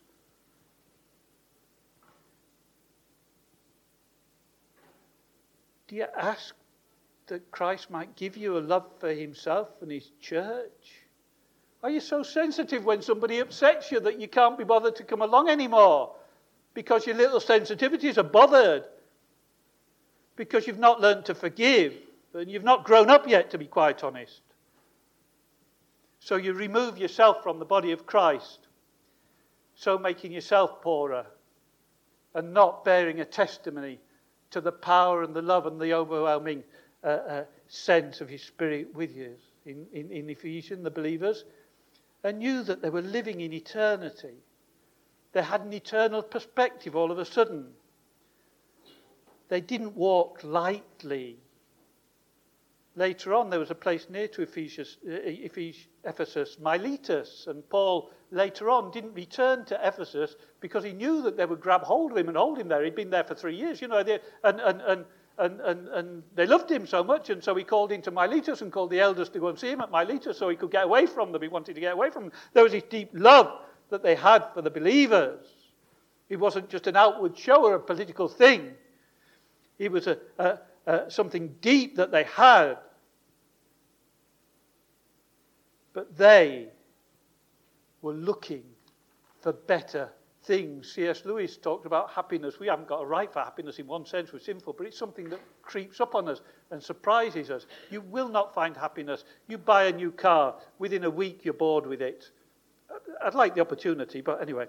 Do 5.86 5.96
you 5.96 6.06
ask 6.16 6.54
that 7.26 7.50
Christ 7.50 7.90
might 7.90 8.16
give 8.16 8.36
you 8.36 8.58
a 8.58 8.60
love 8.60 8.86
for 8.98 9.12
himself 9.12 9.68
and 9.82 9.90
his 9.90 10.10
church? 10.20 11.03
Are 11.84 11.90
you 11.90 12.00
so 12.00 12.22
sensitive 12.22 12.86
when 12.86 13.02
somebody 13.02 13.40
upsets 13.40 13.92
you 13.92 14.00
that 14.00 14.18
you 14.18 14.26
can't 14.26 14.56
be 14.56 14.64
bothered 14.64 14.96
to 14.96 15.04
come 15.04 15.20
along 15.20 15.50
anymore? 15.50 16.14
Because 16.72 17.06
your 17.06 17.14
little 17.14 17.40
sensitivities 17.40 18.16
are 18.16 18.22
bothered. 18.22 18.84
Because 20.34 20.66
you've 20.66 20.78
not 20.78 21.02
learned 21.02 21.26
to 21.26 21.34
forgive. 21.34 21.92
And 22.32 22.50
you've 22.50 22.64
not 22.64 22.86
grown 22.86 23.10
up 23.10 23.28
yet, 23.28 23.50
to 23.50 23.58
be 23.58 23.66
quite 23.66 24.02
honest. 24.02 24.40
So 26.20 26.36
you 26.36 26.54
remove 26.54 26.96
yourself 26.96 27.42
from 27.42 27.58
the 27.58 27.66
body 27.66 27.92
of 27.92 28.06
Christ. 28.06 28.60
So 29.74 29.98
making 29.98 30.32
yourself 30.32 30.80
poorer. 30.80 31.26
And 32.34 32.54
not 32.54 32.86
bearing 32.86 33.20
a 33.20 33.26
testimony 33.26 34.00
to 34.52 34.62
the 34.62 34.72
power 34.72 35.22
and 35.22 35.34
the 35.34 35.42
love 35.42 35.66
and 35.66 35.78
the 35.78 35.92
overwhelming 35.92 36.64
uh, 37.02 37.06
uh, 37.06 37.44
sense 37.68 38.22
of 38.22 38.30
His 38.30 38.42
Spirit 38.42 38.94
with 38.94 39.14
you. 39.14 39.34
In, 39.66 39.86
in, 39.92 40.10
in 40.10 40.30
Ephesians, 40.30 40.82
the 40.82 40.90
believers, 40.90 41.44
and 42.24 42.38
knew 42.38 42.62
that 42.62 42.80
they 42.80 42.90
were 42.90 43.02
living 43.02 43.42
in 43.42 43.52
eternity. 43.52 44.38
They 45.32 45.42
had 45.42 45.60
an 45.60 45.72
eternal 45.72 46.22
perspective 46.22 46.96
all 46.96 47.12
of 47.12 47.18
a 47.18 47.24
sudden. 47.24 47.66
They 49.48 49.60
didn't 49.60 49.94
walk 49.94 50.42
lightly. 50.42 51.38
later 52.96 53.34
on, 53.34 53.50
there 53.50 53.58
was 53.58 53.72
a 53.72 53.74
place 53.74 54.06
near 54.08 54.28
to 54.28 54.42
Ephesus, 54.42 54.96
uh, 55.06 55.18
Ephesus, 56.04 56.56
Miletus, 56.60 57.46
and 57.48 57.68
Paul 57.68 58.10
later 58.30 58.70
on 58.70 58.90
didn't 58.92 59.14
return 59.14 59.64
to 59.66 59.78
Ephesus 59.86 60.36
because 60.60 60.84
he 60.84 60.92
knew 60.92 61.20
that 61.22 61.36
they 61.36 61.44
would 61.44 61.60
grab 61.60 61.82
hold 61.82 62.12
of 62.12 62.16
him 62.16 62.28
and 62.28 62.36
hold 62.36 62.58
him 62.58 62.68
there. 62.68 62.84
He'd 62.84 62.94
been 62.94 63.10
there 63.10 63.24
for 63.24 63.34
three 63.34 63.56
years, 63.56 63.82
you 63.82 63.88
know, 63.88 63.98
and, 63.98 64.60
and, 64.60 64.80
and, 64.80 65.04
and, 65.38 65.60
and, 65.60 65.88
and 65.88 66.22
they 66.34 66.46
loved 66.46 66.70
him 66.70 66.86
so 66.86 67.02
much, 67.02 67.30
and 67.30 67.42
so 67.42 67.54
he 67.54 67.64
called 67.64 67.90
into 67.90 68.10
Miletus 68.10 68.62
and 68.62 68.72
called 68.72 68.90
the 68.90 69.00
elders 69.00 69.28
to 69.30 69.40
go 69.40 69.48
and 69.48 69.58
see 69.58 69.70
him 69.70 69.80
at 69.80 69.90
Miletus 69.90 70.38
so 70.38 70.48
he 70.48 70.56
could 70.56 70.70
get 70.70 70.84
away 70.84 71.06
from 71.06 71.32
them. 71.32 71.42
He 71.42 71.48
wanted 71.48 71.74
to 71.74 71.80
get 71.80 71.92
away 71.92 72.10
from 72.10 72.24
them. 72.24 72.32
There 72.52 72.62
was 72.62 72.72
this 72.72 72.84
deep 72.84 73.10
love 73.12 73.50
that 73.90 74.02
they 74.02 74.14
had 74.14 74.44
for 74.54 74.62
the 74.62 74.70
believers. 74.70 75.44
He 76.28 76.36
wasn't 76.36 76.68
just 76.68 76.86
an 76.86 76.96
outward 76.96 77.36
show 77.36 77.64
or 77.64 77.74
a 77.74 77.80
political 77.80 78.28
thing. 78.28 78.74
He 79.76 79.88
was 79.88 80.06
a, 80.06 80.18
a, 80.38 80.58
a, 80.86 81.10
something 81.10 81.56
deep 81.60 81.96
that 81.96 82.12
they 82.12 82.24
had. 82.24 82.78
But 85.92 86.16
they 86.16 86.68
were 88.02 88.14
looking 88.14 88.64
for 89.40 89.52
better 89.52 90.10
things. 90.44 90.92
C.S. 90.92 91.24
Lewis 91.24 91.56
talked 91.56 91.86
about 91.86 92.10
happiness. 92.10 92.60
We 92.60 92.66
haven't 92.66 92.88
got 92.88 93.02
a 93.02 93.06
right 93.06 93.32
for 93.32 93.40
happiness 93.40 93.78
in 93.78 93.86
one 93.86 94.06
sense, 94.06 94.32
we're 94.32 94.38
sinful, 94.38 94.74
but 94.74 94.86
it's 94.86 94.98
something 94.98 95.28
that 95.30 95.40
creeps 95.62 96.00
up 96.00 96.14
on 96.14 96.28
us 96.28 96.40
and 96.70 96.82
surprises 96.82 97.50
us. 97.50 97.66
You 97.90 98.02
will 98.02 98.28
not 98.28 98.54
find 98.54 98.76
happiness. 98.76 99.24
You 99.48 99.58
buy 99.58 99.84
a 99.84 99.92
new 99.92 100.10
car, 100.10 100.56
within 100.78 101.04
a 101.04 101.10
week 101.10 101.44
you're 101.44 101.54
bored 101.54 101.86
with 101.86 102.02
it. 102.02 102.30
I'd 103.22 103.34
like 103.34 103.54
the 103.54 103.60
opportunity, 103.60 104.20
but 104.20 104.40
anyway. 104.40 104.66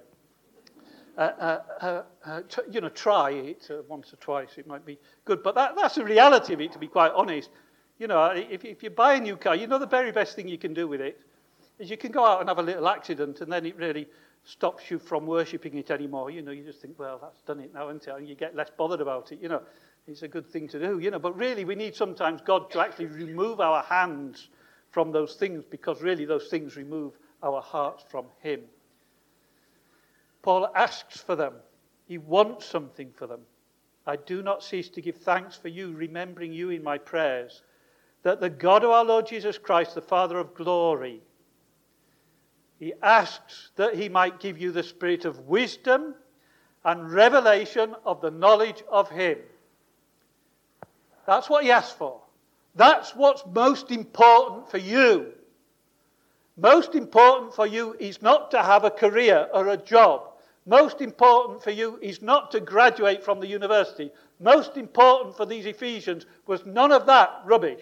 Uh, 1.18 1.22
uh, 1.22 1.62
uh, 1.82 2.04
uh 2.26 2.42
t- 2.50 2.62
you 2.70 2.82
know, 2.82 2.90
try 2.90 3.32
it 3.32 3.70
uh, 3.72 3.82
once 3.88 4.12
or 4.12 4.18
twice, 4.18 4.58
it 4.58 4.68
might 4.68 4.86
be 4.86 5.00
good. 5.24 5.42
But 5.44 5.56
that, 5.56 5.76
that's 5.78 5.96
the 5.96 6.04
reality 6.04 6.54
of 6.54 6.60
it, 6.60 6.74
to 6.74 6.80
be 6.80 6.88
quite 6.88 7.14
honest. 7.16 7.50
You 8.00 8.08
know, 8.08 8.26
if, 8.26 8.66
if 8.66 8.84
you 8.84 8.90
buy 8.90 9.14
a 9.14 9.22
new 9.22 9.38
car, 9.38 9.56
you 9.56 9.68
know 9.68 9.80
the 9.80 9.86
very 9.86 10.12
best 10.12 10.36
thing 10.36 10.50
you 10.50 10.58
can 10.58 10.74
do 10.74 10.90
with 10.90 11.00
it 11.00 11.18
is 11.80 11.90
you 11.90 11.96
can 11.96 12.12
go 12.12 12.26
out 12.26 12.42
and 12.42 12.50
have 12.50 12.60
a 12.60 12.64
little 12.64 12.88
accident, 12.90 13.40
and 13.40 13.52
then 13.52 13.66
it 13.66 13.78
really 13.78 14.08
stops 14.46 14.90
you 14.92 15.00
from 15.00 15.26
worshipping 15.26 15.76
it 15.76 15.92
anymore. 15.92 16.30
You 16.30 16.42
know, 16.42 16.52
you 16.52 16.64
just 16.64 16.80
think, 16.80 16.98
well, 16.98 17.20
that's 17.22 17.42
done 17.42 17.60
it 17.60 17.74
now, 17.74 17.90
isn't 17.90 18.08
it? 18.08 18.16
And 18.16 18.30
you 18.30 18.36
get 18.36 18.56
less 18.56 18.70
bothered 18.78 19.02
about 19.02 19.32
it. 19.32 19.42
You 19.42 19.50
know, 19.50 19.62
it's 20.08 20.22
a 20.22 20.28
good 20.28 20.48
thing 20.48 20.68
to 20.70 20.80
do. 20.80 21.00
You 21.00 21.12
know, 21.12 21.20
but 21.20 21.36
really, 21.36 21.66
we 21.66 21.76
need 21.76 21.96
sometimes 21.96 22.42
God 22.42 22.70
to 22.72 22.80
actually 22.80 23.08
remove 23.08 23.60
our 23.60 23.84
hands 23.84 24.50
from 24.92 25.12
those 25.12 25.36
things 25.36 25.66
because 25.66 26.02
really 26.02 26.26
those 26.26 26.48
things 26.48 26.78
remove 26.78 27.18
our 27.44 27.62
hearts 27.62 28.06
from 28.08 28.26
Him. 28.40 28.62
Paul 30.44 30.72
asks 30.76 31.20
for 31.20 31.36
them. 31.36 31.54
He 32.08 32.20
wants 32.20 32.66
something 32.68 33.12
for 33.16 33.26
them. 33.26 33.42
I 34.06 34.16
do 34.16 34.44
not 34.44 34.64
cease 34.64 34.90
to 34.90 35.02
give 35.02 35.18
thanks 35.18 35.58
for 35.58 35.70
you, 35.70 35.92
remembering 35.94 36.54
you 36.54 36.70
in 36.70 36.84
my 36.84 37.00
prayers, 37.00 37.64
that 38.22 38.40
the 38.40 38.50
God 38.52 38.84
of 38.84 38.92
our 38.92 39.04
Lord 39.04 39.26
Jesus 39.26 39.58
Christ, 39.58 39.96
the 39.96 40.02
Father 40.02 40.38
of 40.38 40.54
glory, 40.54 41.24
he 42.80 42.94
asks 43.02 43.72
that 43.76 43.96
he 43.96 44.10
might 44.10 44.40
give 44.40 44.58
you 44.60 44.72
the 44.72 44.84
spirit 44.84 45.26
of 45.26 45.48
wisdom 45.48 46.16
and 46.84 47.12
revelation 47.12 47.96
of 48.06 48.22
the 48.22 48.32
knowledge 48.32 48.84
of 48.92 49.10
him. 49.10 49.38
That's 51.26 51.50
what 51.50 51.64
he 51.64 51.72
asks 51.72 51.94
for. 51.94 52.22
That's 52.76 53.16
what's 53.16 53.44
most 53.46 53.92
important 53.92 54.70
for 54.70 54.78
you. 54.78 55.32
Most 56.58 56.96
important 56.96 57.54
for 57.54 57.66
you 57.66 57.96
is 58.00 58.22
not 58.22 58.52
to 58.52 58.62
have 58.62 58.84
a 58.84 58.92
career 58.92 59.48
or 59.54 59.70
a 59.70 59.78
job. 59.78 60.32
Most 60.66 61.02
important 61.02 61.64
for 61.64 61.72
you 61.72 62.00
is 62.02 62.22
not 62.22 62.52
to 62.52 62.60
graduate 62.60 63.24
from 63.24 63.40
the 63.40 63.48
university. 63.48 64.12
Most 64.40 64.78
important 64.78 65.36
for 65.36 65.46
these 65.46 65.66
Ephesians 65.66 66.26
was 66.48 66.66
none 66.66 66.92
of 66.92 67.06
that 67.06 67.42
rubbish. 67.46 67.82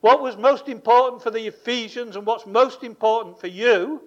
What 0.00 0.22
was 0.22 0.36
most 0.36 0.68
important 0.68 1.22
for 1.22 1.30
the 1.30 1.46
Ephesians 1.46 2.16
and 2.16 2.24
what's 2.26 2.46
most 2.46 2.84
important 2.84 3.38
for 3.38 3.48
you 3.48 4.02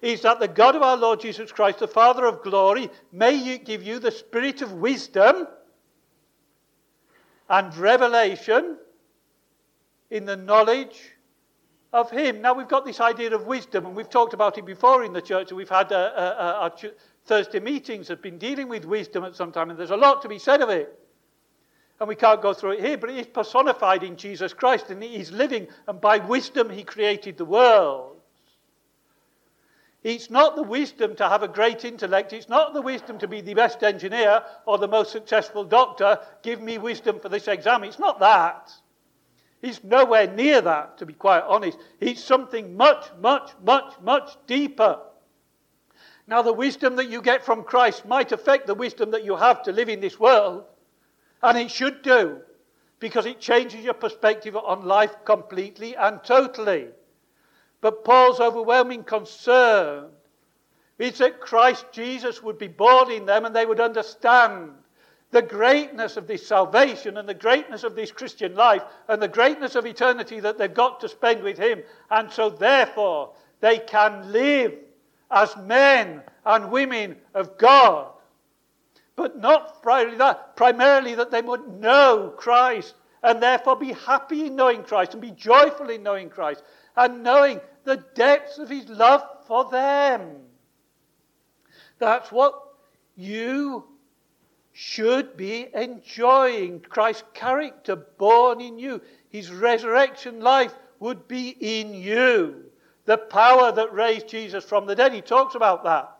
is 0.00 0.22
that 0.22 0.40
the 0.40 0.48
God 0.48 0.74
of 0.74 0.82
our 0.82 0.96
Lord 0.96 1.20
Jesus 1.20 1.52
Christ, 1.52 1.78
the 1.78 1.86
Father 1.86 2.26
of 2.26 2.42
glory, 2.42 2.90
may 3.12 3.58
give 3.58 3.84
you 3.84 4.00
the 4.00 4.10
spirit 4.10 4.60
of 4.60 4.72
wisdom 4.72 5.46
and 7.48 7.76
revelation 7.76 8.78
in 10.10 10.24
the 10.24 10.36
knowledge 10.36 11.12
of 11.92 12.10
Him. 12.10 12.40
Now, 12.40 12.54
we've 12.54 12.66
got 12.66 12.84
this 12.84 13.00
idea 13.00 13.32
of 13.32 13.46
wisdom, 13.46 13.86
and 13.86 13.94
we've 13.94 14.10
talked 14.10 14.34
about 14.34 14.58
it 14.58 14.66
before 14.66 15.04
in 15.04 15.12
the 15.12 15.22
church. 15.22 15.50
and 15.50 15.56
We've 15.56 15.68
had 15.68 15.92
uh, 15.92 15.96
uh, 16.16 16.18
uh 16.18 16.58
our 16.62 16.90
Thursday 17.26 17.60
meetings 17.60 18.08
have 18.08 18.20
been 18.20 18.38
dealing 18.38 18.68
with 18.68 18.84
wisdom 18.84 19.22
at 19.22 19.36
some 19.36 19.52
time, 19.52 19.70
and 19.70 19.78
there's 19.78 19.90
a 19.90 19.96
lot 19.96 20.22
to 20.22 20.28
be 20.28 20.38
said 20.38 20.62
of 20.62 20.70
it. 20.70 20.98
And 22.02 22.08
we 22.08 22.16
can't 22.16 22.42
go 22.42 22.52
through 22.52 22.72
it 22.72 22.80
here, 22.80 22.98
but 22.98 23.10
it 23.10 23.16
is 23.16 23.28
personified 23.28 24.02
in 24.02 24.16
Jesus 24.16 24.52
Christ, 24.52 24.90
and 24.90 25.00
He 25.00 25.14
is 25.14 25.30
living, 25.30 25.68
and 25.86 26.00
by 26.00 26.18
wisdom 26.18 26.68
He 26.68 26.82
created 26.82 27.36
the 27.36 27.44
world. 27.44 28.20
It's 30.02 30.28
not 30.28 30.56
the 30.56 30.64
wisdom 30.64 31.14
to 31.14 31.28
have 31.28 31.44
a 31.44 31.46
great 31.48 31.84
intellect. 31.84 32.32
It's 32.32 32.48
not 32.48 32.74
the 32.74 32.82
wisdom 32.82 33.20
to 33.20 33.28
be 33.28 33.40
the 33.40 33.54
best 33.54 33.84
engineer 33.84 34.42
or 34.66 34.78
the 34.78 34.88
most 34.88 35.12
successful 35.12 35.62
doctor. 35.62 36.18
Give 36.42 36.60
me 36.60 36.76
wisdom 36.76 37.20
for 37.20 37.28
this 37.28 37.46
exam. 37.46 37.84
It's 37.84 38.00
not 38.00 38.18
that. 38.18 38.72
He's 39.60 39.84
nowhere 39.84 40.26
near 40.26 40.60
that, 40.60 40.98
to 40.98 41.06
be 41.06 41.14
quite 41.14 41.44
honest. 41.44 41.78
He's 42.00 42.24
something 42.24 42.76
much, 42.76 43.06
much, 43.20 43.52
much, 43.64 43.94
much 44.02 44.36
deeper. 44.48 44.98
Now, 46.26 46.42
the 46.42 46.52
wisdom 46.52 46.96
that 46.96 47.08
you 47.08 47.22
get 47.22 47.44
from 47.44 47.62
Christ 47.62 48.04
might 48.06 48.32
affect 48.32 48.66
the 48.66 48.74
wisdom 48.74 49.12
that 49.12 49.24
you 49.24 49.36
have 49.36 49.62
to 49.62 49.72
live 49.72 49.88
in 49.88 50.00
this 50.00 50.18
world, 50.18 50.64
and 51.42 51.58
it 51.58 51.70
should 51.70 52.02
do, 52.02 52.40
because 52.98 53.26
it 53.26 53.40
changes 53.40 53.84
your 53.84 53.94
perspective 53.94 54.56
on 54.56 54.84
life 54.84 55.24
completely 55.24 55.96
and 55.96 56.22
totally. 56.22 56.88
But 57.80 58.04
Paul's 58.04 58.40
overwhelming 58.40 59.04
concern 59.04 60.10
is 60.98 61.18
that 61.18 61.40
Christ 61.40 61.86
Jesus 61.92 62.42
would 62.42 62.58
be 62.58 62.68
born 62.68 63.10
in 63.10 63.26
them 63.26 63.44
and 63.44 63.54
they 63.54 63.66
would 63.66 63.80
understand 63.80 64.70
the 65.32 65.42
greatness 65.42 66.16
of 66.16 66.26
this 66.26 66.46
salvation 66.46 67.16
and 67.16 67.28
the 67.28 67.34
greatness 67.34 67.84
of 67.84 67.96
this 67.96 68.12
Christian 68.12 68.54
life 68.54 68.82
and 69.08 69.20
the 69.20 69.28
greatness 69.28 69.74
of 69.74 69.86
eternity 69.86 70.38
that 70.40 70.58
they've 70.58 70.72
got 70.72 71.00
to 71.00 71.08
spend 71.08 71.42
with 71.42 71.58
Him. 71.58 71.82
And 72.10 72.30
so, 72.30 72.50
therefore, 72.50 73.32
they 73.60 73.78
can 73.78 74.30
live 74.30 74.74
as 75.30 75.56
men 75.56 76.22
and 76.44 76.70
women 76.70 77.16
of 77.34 77.56
God. 77.58 78.11
But 79.16 79.38
not 79.38 79.82
primarily 79.82 80.16
that, 80.18 80.56
primarily 80.56 81.14
that 81.14 81.30
they 81.30 81.42
would 81.42 81.68
know 81.68 82.32
Christ 82.36 82.94
and 83.22 83.42
therefore 83.42 83.76
be 83.76 83.92
happy 83.92 84.46
in 84.46 84.56
knowing 84.56 84.82
Christ 84.82 85.12
and 85.12 85.20
be 85.20 85.30
joyful 85.30 85.90
in 85.90 86.02
knowing 86.02 86.30
Christ 86.30 86.62
and 86.96 87.22
knowing 87.22 87.60
the 87.84 88.04
depths 88.14 88.58
of 88.58 88.68
His 88.68 88.88
love 88.88 89.24
for 89.46 89.70
them. 89.70 90.36
That's 91.98 92.32
what 92.32 92.54
you 93.16 93.84
should 94.72 95.36
be 95.36 95.68
enjoying 95.74 96.80
Christ's 96.80 97.24
character 97.34 97.96
born 97.96 98.60
in 98.60 98.78
you. 98.78 99.02
His 99.28 99.50
resurrection 99.50 100.40
life 100.40 100.74
would 100.98 101.28
be 101.28 101.50
in 101.60 101.94
you. 101.94 102.64
The 103.04 103.18
power 103.18 103.72
that 103.72 103.92
raised 103.92 104.28
Jesus 104.28 104.64
from 104.64 104.86
the 104.86 104.94
dead. 104.94 105.12
He 105.12 105.20
talks 105.20 105.54
about 105.54 105.84
that. 105.84 106.11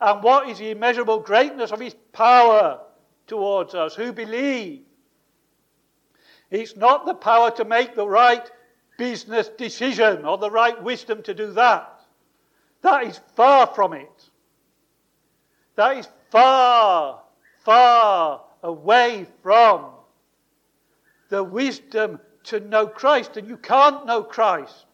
And 0.00 0.22
what 0.22 0.48
is 0.48 0.58
the 0.58 0.70
immeasurable 0.70 1.20
greatness 1.20 1.72
of 1.72 1.80
his 1.80 1.94
power 2.12 2.80
towards 3.26 3.74
us 3.74 3.94
who 3.94 4.12
believe? 4.12 4.82
It's 6.50 6.76
not 6.76 7.06
the 7.06 7.14
power 7.14 7.50
to 7.52 7.64
make 7.64 7.94
the 7.94 8.08
right 8.08 8.50
business 8.98 9.48
decision 9.48 10.24
or 10.24 10.38
the 10.38 10.50
right 10.50 10.82
wisdom 10.82 11.22
to 11.22 11.34
do 11.34 11.52
that. 11.52 12.00
That 12.82 13.04
is 13.04 13.20
far 13.34 13.66
from 13.66 13.92
it. 13.92 14.30
That 15.76 15.98
is 15.98 16.08
far 16.30 17.22
far 17.64 18.42
away 18.62 19.26
from 19.42 19.86
the 21.28 21.42
wisdom 21.42 22.20
to 22.44 22.60
know 22.60 22.86
Christ. 22.86 23.36
And 23.36 23.48
you 23.48 23.56
can't 23.56 24.06
know 24.06 24.22
Christ. 24.22 24.86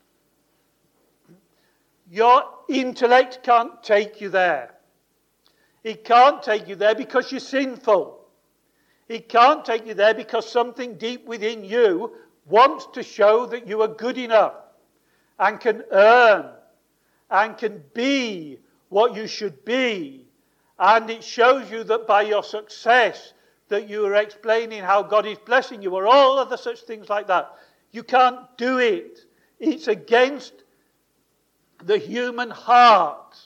Your 2.11 2.45
intellect 2.69 3.40
can't 3.42 3.83
take 3.83 4.21
you 4.21 4.29
there. 4.29 4.76
It 5.87 6.05
can't 6.05 6.42
take 6.42 6.66
you 6.66 6.75
there 6.75 6.96
because 6.96 7.31
you're 7.31 7.38
sinful. 7.38 8.27
He 9.06 9.21
can't 9.21 9.65
take 9.65 9.87
you 9.87 9.94
there 9.94 10.15
because 10.15 10.50
something 10.50 10.98
deep 10.98 11.27
within 11.27 11.65
you 11.65 12.13
wants 12.44 12.88
to 12.94 13.04
show 13.04 13.46
that 13.46 13.69
you 13.69 13.83
are 13.83 13.88
good 13.88 14.19
enough 14.19 14.54
and 15.38 15.61
can 15.61 15.85
earn 15.92 16.46
and 17.31 17.56
can 17.56 17.85
be 17.94 18.58
what 18.88 19.15
you 19.15 19.29
should 19.29 19.65
be 19.65 20.27
and 20.81 21.08
it 21.08 21.23
shows 21.23 21.71
you 21.71 21.85
that 21.85 22.08
by 22.08 22.23
your 22.23 22.42
success, 22.42 23.33
that 23.69 23.88
you 23.88 24.04
are 24.06 24.17
explaining 24.17 24.83
how 24.83 25.04
God 25.04 25.25
is 25.25 25.38
blessing 25.38 25.83
you, 25.83 25.94
or 25.94 26.08
all 26.08 26.37
other 26.38 26.56
such 26.56 26.81
things 26.81 27.08
like 27.08 27.29
that. 27.29 27.54
You 27.92 28.02
can't 28.02 28.40
do 28.56 28.79
it. 28.79 29.21
It's 29.61 29.87
against 29.87 30.65
the 31.85 31.96
human 31.96 32.50
heart. 32.50 33.38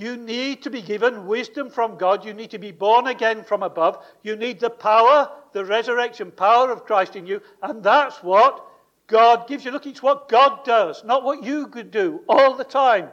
You 0.00 0.16
need 0.16 0.62
to 0.62 0.70
be 0.70 0.80
given 0.80 1.26
wisdom 1.26 1.68
from 1.68 1.98
God. 1.98 2.24
You 2.24 2.32
need 2.32 2.50
to 2.52 2.58
be 2.58 2.72
born 2.72 3.06
again 3.08 3.44
from 3.44 3.62
above. 3.62 4.04
You 4.22 4.34
need 4.36 4.58
the 4.58 4.70
power 4.70 5.30
the 5.52 5.64
resurrection 5.64 6.30
power 6.30 6.70
of 6.70 6.84
Christ 6.84 7.16
in 7.16 7.26
you, 7.26 7.40
and 7.62 7.82
that's 7.82 8.22
what 8.22 8.66
God 9.06 9.48
gives 9.48 9.64
you. 9.64 9.70
Look, 9.70 9.86
it's 9.86 10.02
what 10.02 10.28
God 10.28 10.64
does, 10.64 11.04
not 11.04 11.24
what 11.24 11.42
you 11.42 11.66
could 11.68 11.90
do 11.90 12.20
all 12.28 12.54
the 12.54 12.64
time. 12.64 13.08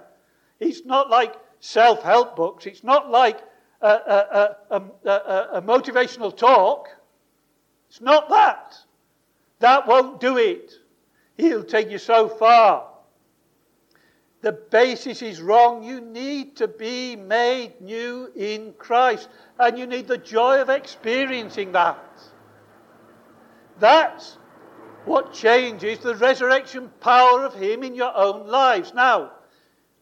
It's 0.60 0.86
not 0.86 1.10
like 1.10 1.36
self 1.60 2.04
help 2.04 2.36
books, 2.36 2.66
it's 2.66 2.84
not 2.84 3.10
like 3.10 3.42
a, 3.82 3.88
a, 3.88 4.56
a, 4.72 5.50
a, 5.54 5.62
motivational 5.62 6.36
talk. 6.36 6.88
It's 7.90 8.02
not 8.02 8.30
that. 8.30 8.76
That 9.60 9.88
won't 9.88 10.20
do 10.20 10.38
it. 10.38 10.74
He'll 11.38 11.64
take 11.64 11.90
you 11.90 12.00
so 12.00 12.28
far. 12.28 12.88
The 14.42 14.52
basis 14.52 15.22
is 15.22 15.42
wrong. 15.42 15.84
You 15.84 16.00
need 16.00 16.56
to 16.58 16.68
be 16.68 17.16
made 17.16 17.82
new 17.82 18.32
in 18.36 18.74
Christ, 18.78 19.30
and 19.60 19.78
you 19.78 19.88
need 19.88 20.08
the 20.08 20.18
joy 20.18 20.62
of 20.62 20.70
experiencing 20.70 21.72
that. 21.72 22.04
That's 23.80 24.38
what 25.06 25.34
changes 25.34 26.00
the 26.00 26.16
resurrection 26.16 26.92
power 27.00 27.46
of 27.46 27.56
Him 27.56 27.84
in 27.84 27.96
your 27.96 28.16
own 28.16 28.48
lives. 28.48 28.94
Now, 28.94 29.32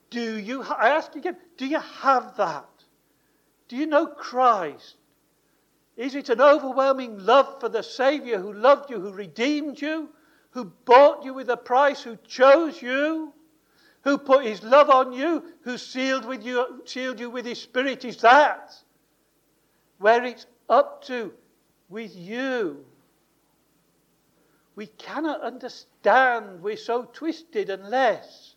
do 0.10 0.38
you, 0.38 0.64
I 0.64 0.90
ask 0.90 1.14
you 1.14 1.22
again, 1.22 1.38
do 1.58 1.66
you 1.66 1.80
have 1.80 2.36
that? 2.38 2.68
Do 3.68 3.76
you 3.76 3.86
know 3.86 4.08
Christ? 4.08 4.96
Is 5.98 6.14
it 6.14 6.30
an 6.30 6.42
overwhelming 6.42 7.20
love 7.20 7.60
for 7.60 7.70
the 7.70 7.82
Savior 7.82 8.38
who 8.40 8.52
loved 8.52 8.90
you, 8.90 9.00
who 9.00 9.12
redeemed 9.12 9.82
you, 9.82 10.10
who 10.52 10.66
bought 10.66 11.24
you 11.24 11.34
with 11.34 11.50
a 11.50 11.58
price, 11.58 12.02
who 12.02 12.18
chose 12.28 12.82
you? 12.82 13.34
Who 14.06 14.20
put 14.20 14.46
his 14.46 14.64
love 14.64 14.90
on 14.90 15.12
you, 15.12 15.44
who 15.64 15.78
sealed, 15.78 16.26
with 16.26 16.46
you, 16.46 16.84
sealed 16.86 17.20
you 17.20 17.30
with 17.30 17.44
his 17.44 17.60
spirit, 17.60 18.06
is 18.06 18.18
that. 18.18 18.72
Where 19.98 20.24
it's 20.24 20.46
up 20.70 21.04
to 21.06 21.34
with 21.90 22.16
you. 22.16 22.86
We 24.76 24.86
cannot 24.86 25.42
understand. 25.42 26.62
We're 26.62 26.78
so 26.78 27.10
twisted 27.12 27.72
unless 27.72 28.56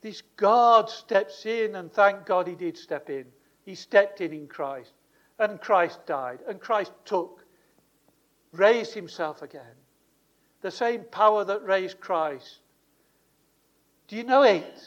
this 0.00 0.22
God 0.36 0.90
steps 0.90 1.46
in, 1.46 1.76
and 1.76 1.92
thank 1.92 2.26
God 2.26 2.48
he 2.48 2.56
did 2.56 2.76
step 2.76 3.08
in. 3.08 3.26
He 3.64 3.76
stepped 3.76 4.20
in 4.20 4.32
in 4.32 4.48
Christ, 4.48 4.92
and 5.38 5.60
Christ 5.60 6.04
died, 6.06 6.40
and 6.48 6.60
Christ 6.60 6.92
took, 7.04 7.44
raised 8.52 8.94
himself 8.94 9.42
again. 9.42 9.76
The 10.60 10.72
same 10.72 11.04
power 11.04 11.44
that 11.44 11.64
raised 11.64 12.00
Christ 12.00 12.58
do 14.08 14.16
you 14.16 14.24
know 14.24 14.42
it? 14.42 14.80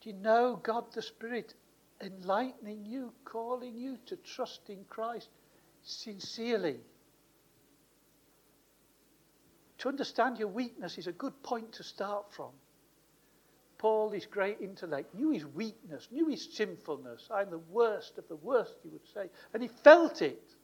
Do 0.00 0.10
you 0.10 0.16
know 0.16 0.60
God 0.62 0.92
the 0.92 1.02
Spirit 1.02 1.54
enlightening 2.00 2.84
you, 2.84 3.12
calling 3.24 3.76
you 3.76 3.98
to 4.06 4.16
trust 4.16 4.68
in 4.68 4.84
Christ 4.88 5.28
sincerely? 5.82 6.80
To 9.78 9.88
understand 9.88 10.38
your 10.38 10.48
weakness 10.48 10.98
is 10.98 11.06
a 11.06 11.12
good 11.12 11.42
point 11.42 11.72
to 11.72 11.82
start 11.82 12.32
from. 12.32 12.50
Paul, 13.78 14.10
his 14.10 14.26
great 14.26 14.60
intellect, 14.60 15.12
knew 15.12 15.30
his 15.30 15.44
weakness, 15.44 16.06
knew 16.12 16.28
his 16.28 16.54
sinfulness. 16.54 17.28
I'm 17.32 17.50
the 17.50 17.58
worst 17.58 18.16
of 18.16 18.28
the 18.28 18.36
worst, 18.36 18.76
he 18.84 18.88
would 18.88 19.06
say. 19.12 19.28
And 19.52 19.60
he 19.60 19.68
felt 19.68 20.22
it. 20.22 20.54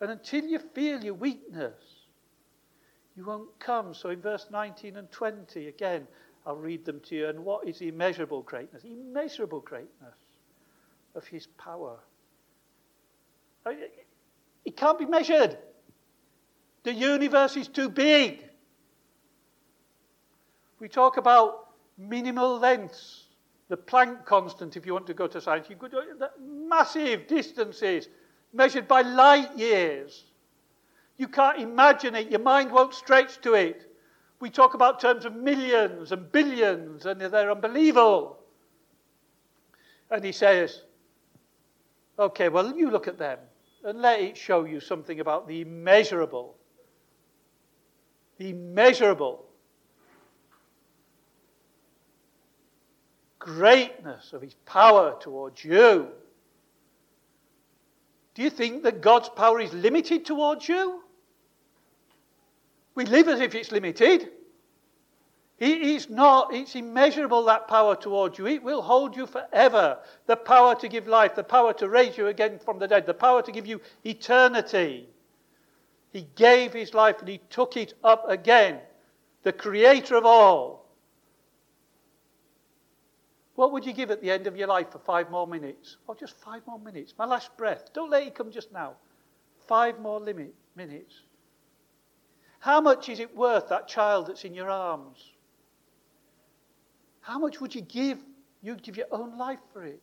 And 0.00 0.10
until 0.10 0.44
you 0.44 0.58
feel 0.58 1.04
your 1.04 1.14
weakness, 1.14 1.74
you 3.16 3.24
won't 3.24 3.48
come. 3.58 3.94
So 3.94 4.10
in 4.10 4.20
verse 4.20 4.46
19 4.50 4.96
and 4.96 5.10
20, 5.10 5.68
again, 5.68 6.06
I'll 6.46 6.56
read 6.56 6.84
them 6.84 7.00
to 7.08 7.16
you. 7.16 7.28
And 7.28 7.44
what 7.44 7.66
is 7.66 7.80
immeasurable 7.80 8.42
greatness? 8.42 8.84
Immeasurable 8.84 9.60
greatness 9.60 10.14
of 11.14 11.26
his 11.26 11.46
power. 11.58 11.98
It 14.64 14.76
can't 14.76 14.98
be 14.98 15.06
measured. 15.06 15.56
The 16.84 16.92
universe 16.92 17.56
is 17.56 17.66
too 17.66 17.88
big. 17.88 18.44
We 20.78 20.88
talk 20.88 21.16
about 21.16 21.70
minimal 21.98 22.58
lengths, 22.58 23.24
the 23.68 23.76
Planck 23.76 24.24
constant, 24.24 24.76
if 24.76 24.86
you 24.86 24.92
want 24.92 25.06
to 25.06 25.14
go 25.14 25.26
to 25.26 25.40
science. 25.40 25.68
You 25.70 25.76
could 25.76 25.94
uh, 25.94 26.28
massive 26.40 27.26
distances 27.26 28.08
measured 28.52 28.86
by 28.86 29.00
light 29.00 29.56
years. 29.56 30.24
You 31.18 31.28
can't 31.28 31.58
imagine 31.58 32.14
it. 32.14 32.30
Your 32.30 32.40
mind 32.40 32.70
won't 32.70 32.94
stretch 32.94 33.40
to 33.42 33.54
it. 33.54 33.90
We 34.40 34.50
talk 34.50 34.74
about 34.74 35.00
terms 35.00 35.24
of 35.24 35.34
millions 35.34 36.12
and 36.12 36.30
billions, 36.30 37.06
and 37.06 37.20
they're 37.20 37.50
unbelievable. 37.50 38.38
And 40.10 40.22
he 40.22 40.32
says, 40.32 40.82
okay, 42.18 42.48
well, 42.48 42.76
you 42.76 42.90
look 42.90 43.08
at 43.08 43.18
them 43.18 43.38
and 43.84 44.00
let 44.02 44.20
it 44.20 44.36
show 44.36 44.64
you 44.64 44.80
something 44.80 45.20
about 45.20 45.48
the 45.48 45.62
immeasurable. 45.62 46.54
The 48.38 48.50
immeasurable 48.50 49.46
greatness 53.38 54.32
of 54.32 54.42
his 54.42 54.54
power 54.66 55.16
towards 55.20 55.64
you. 55.64 56.08
Do 58.34 58.42
you 58.42 58.50
think 58.50 58.82
that 58.82 59.00
God's 59.00 59.28
power 59.28 59.60
is 59.60 59.72
limited 59.72 60.26
towards 60.26 60.68
you? 60.68 61.02
We 62.96 63.04
live 63.04 63.28
as 63.28 63.40
if 63.40 63.54
it's 63.54 63.70
limited. 63.70 64.30
It 65.58 65.80
is 65.80 66.10
not, 66.10 66.52
it's 66.52 66.74
immeasurable 66.74 67.44
that 67.44 67.68
power 67.68 67.94
towards 67.94 68.38
you. 68.38 68.46
It 68.46 68.62
will 68.62 68.82
hold 68.82 69.16
you 69.16 69.26
forever. 69.26 69.98
The 70.26 70.36
power 70.36 70.74
to 70.76 70.88
give 70.88 71.06
life, 71.06 71.34
the 71.34 71.44
power 71.44 71.72
to 71.74 71.88
raise 71.88 72.16
you 72.18 72.26
again 72.26 72.58
from 72.58 72.78
the 72.78 72.88
dead, 72.88 73.06
the 73.06 73.14
power 73.14 73.42
to 73.42 73.52
give 73.52 73.66
you 73.66 73.80
eternity. 74.04 75.08
He 76.10 76.26
gave 76.34 76.72
his 76.72 76.94
life 76.94 77.20
and 77.20 77.28
he 77.28 77.40
took 77.50 77.76
it 77.76 77.94
up 78.02 78.28
again. 78.28 78.80
The 79.42 79.52
creator 79.52 80.16
of 80.16 80.24
all. 80.24 80.86
What 83.54 83.72
would 83.72 83.86
you 83.86 83.92
give 83.92 84.10
at 84.10 84.22
the 84.22 84.30
end 84.30 84.46
of 84.46 84.56
your 84.56 84.68
life 84.68 84.90
for 84.90 84.98
five 84.98 85.30
more 85.30 85.46
minutes? 85.46 85.96
Or 86.06 86.14
oh, 86.14 86.18
just 86.18 86.38
five 86.40 86.62
more 86.66 86.78
minutes? 86.78 87.14
My 87.18 87.26
last 87.26 87.54
breath. 87.56 87.90
Don't 87.92 88.10
let 88.10 88.26
it 88.26 88.34
come 88.34 88.50
just 88.50 88.72
now. 88.72 88.94
Five 89.66 89.98
more 90.00 90.20
limit, 90.20 90.54
minutes. 90.74 91.14
How 92.60 92.80
much 92.80 93.08
is 93.08 93.20
it 93.20 93.36
worth, 93.36 93.68
that 93.68 93.88
child 93.88 94.26
that's 94.26 94.44
in 94.44 94.54
your 94.54 94.70
arms? 94.70 95.18
How 97.20 97.38
much 97.38 97.60
would 97.60 97.74
you 97.74 97.80
give? 97.80 98.18
You'd 98.62 98.82
give 98.82 98.96
your 98.96 99.06
own 99.10 99.36
life 99.38 99.60
for 99.72 99.84
it. 99.84 100.00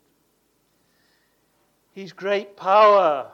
His 1.93 2.11
great 2.11 2.57
power, 2.57 3.31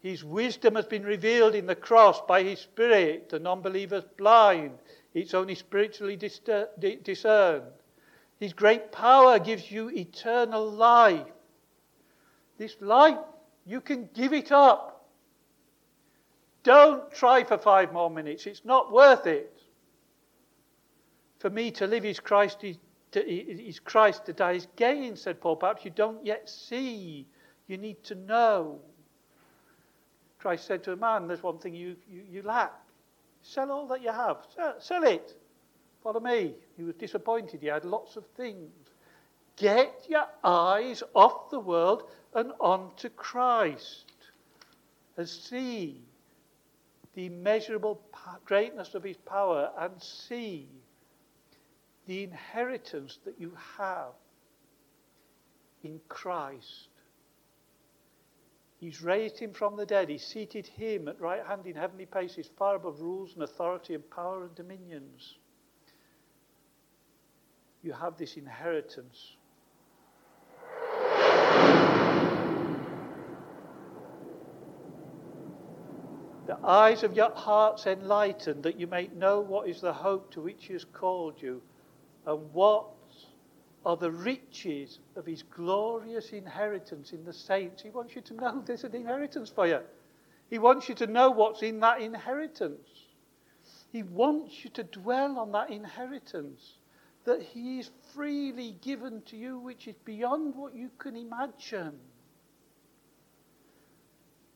His 0.00 0.22
wisdom 0.22 0.74
has 0.74 0.86
been 0.86 1.04
revealed 1.04 1.54
in 1.54 1.66
the 1.66 1.74
cross 1.74 2.20
by 2.28 2.42
His 2.42 2.60
Spirit. 2.60 3.30
The 3.30 3.38
non 3.38 3.62
believer's 3.62 4.04
blind, 4.16 4.78
it's 5.14 5.34
only 5.34 5.54
spiritually 5.54 6.16
discerned. 6.16 7.66
His 8.38 8.52
great 8.52 8.90
power 8.92 9.38
gives 9.38 9.70
you 9.70 9.88
eternal 9.90 10.68
life. 10.70 11.26
This 12.58 12.76
life, 12.80 13.18
you 13.64 13.80
can 13.80 14.08
give 14.14 14.32
it 14.32 14.50
up. 14.52 14.91
Don't 16.62 17.10
try 17.12 17.44
for 17.44 17.58
five 17.58 17.92
more 17.92 18.10
minutes. 18.10 18.46
It's 18.46 18.64
not 18.64 18.92
worth 18.92 19.26
it. 19.26 19.60
For 21.40 21.50
me 21.50 21.72
to 21.72 21.86
live 21.86 22.04
is 22.04 22.20
Christ, 22.20 22.62
is 23.14 23.80
Christ 23.80 24.26
to 24.26 24.32
die 24.32 24.52
is 24.52 24.68
gain, 24.76 25.16
said 25.16 25.40
Paul. 25.40 25.56
Perhaps 25.56 25.84
you 25.84 25.90
don't 25.90 26.24
yet 26.24 26.48
see. 26.48 27.26
You 27.66 27.78
need 27.78 28.02
to 28.04 28.14
know. 28.14 28.80
Christ 30.38 30.66
said 30.66 30.84
to 30.84 30.92
a 30.92 30.96
man, 30.96 31.26
There's 31.26 31.42
one 31.42 31.58
thing 31.58 31.74
you, 31.74 31.96
you, 32.08 32.22
you 32.30 32.42
lack. 32.42 32.72
Sell 33.42 33.72
all 33.72 33.88
that 33.88 34.02
you 34.02 34.12
have. 34.12 34.38
Sell, 34.54 34.74
sell 34.78 35.02
it. 35.04 35.34
Follow 36.02 36.20
me. 36.20 36.54
He 36.76 36.84
was 36.84 36.94
disappointed. 36.94 37.60
He 37.60 37.66
had 37.66 37.84
lots 37.84 38.16
of 38.16 38.24
things. 38.36 38.70
Get 39.56 40.06
your 40.08 40.26
eyes 40.42 41.02
off 41.14 41.50
the 41.50 41.60
world 41.60 42.08
and 42.34 42.52
onto 42.60 43.08
Christ. 43.10 44.12
And 45.16 45.28
see 45.28 46.02
the 47.14 47.26
immeasurable 47.26 48.00
greatness 48.44 48.94
of 48.94 49.02
his 49.02 49.16
power 49.18 49.70
and 49.78 50.02
see 50.02 50.68
the 52.06 52.24
inheritance 52.24 53.18
that 53.24 53.38
you 53.38 53.52
have 53.78 54.12
in 55.82 56.00
Christ. 56.08 56.88
He's 58.78 59.02
raised 59.02 59.38
him 59.38 59.52
from 59.52 59.76
the 59.76 59.86
dead. 59.86 60.08
He's 60.08 60.26
seated 60.26 60.66
him 60.66 61.06
at 61.06 61.20
right 61.20 61.44
hand 61.46 61.66
in 61.66 61.76
heavenly 61.76 62.06
places, 62.06 62.50
far 62.58 62.76
above 62.76 63.00
rules 63.00 63.34
and 63.34 63.44
authority 63.44 63.94
and 63.94 64.10
power 64.10 64.42
and 64.42 64.54
dominions. 64.56 65.36
You 67.82 67.92
have 67.92 68.16
this 68.16 68.36
inheritance. 68.36 69.36
The 76.52 76.66
eyes 76.66 77.02
of 77.02 77.16
your 77.16 77.30
hearts 77.34 77.86
enlightened, 77.86 78.62
that 78.62 78.78
you 78.78 78.86
may 78.86 79.08
know 79.16 79.40
what 79.40 79.68
is 79.68 79.80
the 79.80 79.92
hope 79.92 80.30
to 80.30 80.42
which 80.42 80.66
he 80.66 80.74
has 80.74 80.84
called 80.84 81.40
you, 81.40 81.62
and 82.26 82.52
what 82.52 82.88
are 83.86 83.96
the 83.96 84.10
riches 84.10 84.98
of 85.16 85.24
his 85.24 85.42
glorious 85.42 86.30
inheritance 86.30 87.12
in 87.12 87.24
the 87.24 87.32
saints. 87.32 87.82
He 87.82 87.90
wants 87.90 88.14
you 88.14 88.20
to 88.22 88.34
know 88.34 88.62
there's 88.66 88.84
an 88.84 88.94
inheritance 88.94 89.50
for 89.50 89.66
you. 89.66 89.80
He 90.50 90.58
wants 90.58 90.88
you 90.88 90.94
to 90.96 91.06
know 91.06 91.30
what's 91.30 91.62
in 91.62 91.80
that 91.80 92.02
inheritance. 92.02 92.88
He 93.90 94.02
wants 94.02 94.62
you 94.62 94.70
to 94.70 94.84
dwell 94.84 95.38
on 95.38 95.52
that 95.52 95.70
inheritance 95.70 96.74
that 97.24 97.40
he 97.40 97.78
is 97.78 97.90
freely 98.14 98.76
given 98.82 99.22
to 99.22 99.36
you, 99.36 99.58
which 99.58 99.88
is 99.88 99.94
beyond 100.04 100.54
what 100.54 100.74
you 100.74 100.90
can 100.98 101.16
imagine. 101.16 101.98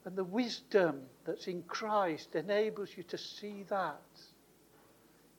And 0.06 0.14
the 0.14 0.24
wisdom 0.24 1.02
that's 1.24 1.48
in 1.48 1.64
Christ 1.64 2.36
enables 2.36 2.96
you 2.96 3.02
to 3.02 3.18
see 3.18 3.64
that. 3.68 4.00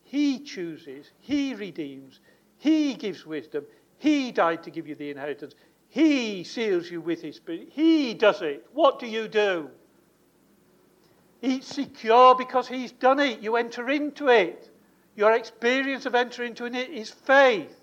He 0.03 0.39
chooses, 0.39 1.09
He 1.19 1.55
redeems, 1.55 2.19
He 2.57 2.93
gives 2.93 3.25
wisdom, 3.25 3.65
He 3.97 4.33
died 4.33 4.63
to 4.63 4.69
give 4.69 4.85
you 4.85 4.95
the 4.95 5.09
inheritance, 5.09 5.55
He 5.87 6.43
seals 6.43 6.91
you 6.91 6.99
with 6.99 7.21
His 7.21 7.37
Spirit, 7.37 7.69
He 7.71 8.13
does 8.13 8.41
it. 8.41 8.67
What 8.73 8.99
do 8.99 9.07
you 9.07 9.29
do? 9.29 9.69
It's 11.41 11.67
secure 11.67 12.35
because 12.35 12.67
He's 12.67 12.91
done 12.91 13.21
it. 13.21 13.39
You 13.39 13.55
enter 13.55 13.89
into 13.89 14.27
it. 14.27 14.69
Your 15.15 15.31
experience 15.31 16.05
of 16.05 16.13
entering 16.13 16.49
into 16.49 16.65
it 16.65 16.89
is 16.89 17.09
faith. 17.09 17.73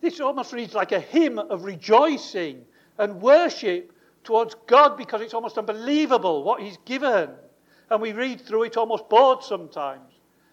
This 0.00 0.20
almost 0.20 0.54
reads 0.54 0.74
like 0.74 0.92
a 0.92 1.00
hymn 1.00 1.38
of 1.38 1.64
rejoicing 1.64 2.64
and 2.98 3.20
worship 3.20 3.92
towards 4.24 4.56
God 4.66 4.96
because 4.96 5.20
it's 5.20 5.34
almost 5.34 5.58
unbelievable 5.58 6.42
what 6.42 6.60
He's 6.60 6.78
given. 6.84 7.30
And 7.90 8.02
we 8.02 8.12
read 8.12 8.40
through 8.40 8.64
it 8.64 8.76
almost 8.76 9.08
bored 9.08 9.42
sometimes. 9.42 10.12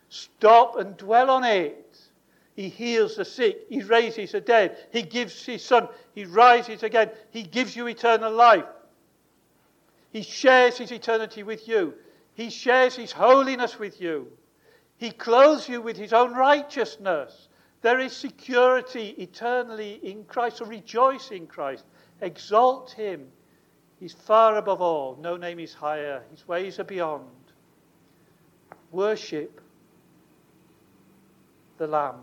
Stop 0.09 0.77
and 0.77 0.95
dwell 0.95 1.29
on 1.29 1.43
it. 1.43 1.97
He 2.55 2.69
heals 2.69 3.17
the 3.17 3.25
sick. 3.25 3.65
He 3.67 3.83
raises 3.83 4.31
the 4.31 4.39
dead. 4.39 4.77
He 4.91 5.01
gives 5.01 5.45
His 5.45 5.63
Son. 5.63 5.89
He 6.13 6.23
rises 6.23 6.83
again. 6.83 7.09
He 7.31 7.43
gives 7.43 7.75
you 7.75 7.87
eternal 7.87 8.31
life. 8.31 8.63
He 10.11 10.21
shares 10.21 10.77
His 10.77 10.91
eternity 10.91 11.43
with 11.43 11.67
you. 11.67 11.95
He 12.35 12.49
shares 12.49 12.95
his 12.95 13.13
holiness 13.13 13.79
with 13.79 13.99
you. 13.99 14.27
He 14.97 15.11
clothes 15.11 15.67
you 15.67 15.81
with 15.81 15.97
his 15.97 16.13
own 16.13 16.33
righteousness. 16.33 17.47
There 17.81 17.99
is 17.99 18.15
security 18.15 19.15
eternally 19.17 19.99
in 20.03 20.25
Christ. 20.25 20.57
So 20.57 20.65
rejoice 20.65 21.31
in 21.31 21.47
Christ. 21.47 21.85
Exalt 22.21 22.91
him. 22.91 23.27
He's 23.99 24.13
far 24.13 24.57
above 24.57 24.81
all. 24.81 25.17
No 25.19 25.35
name 25.37 25.59
is 25.59 25.73
higher. 25.73 26.23
His 26.31 26.47
ways 26.47 26.79
are 26.79 26.83
beyond. 26.83 27.25
Worship 28.91 29.61
the 31.77 31.87
Lamb. 31.87 32.13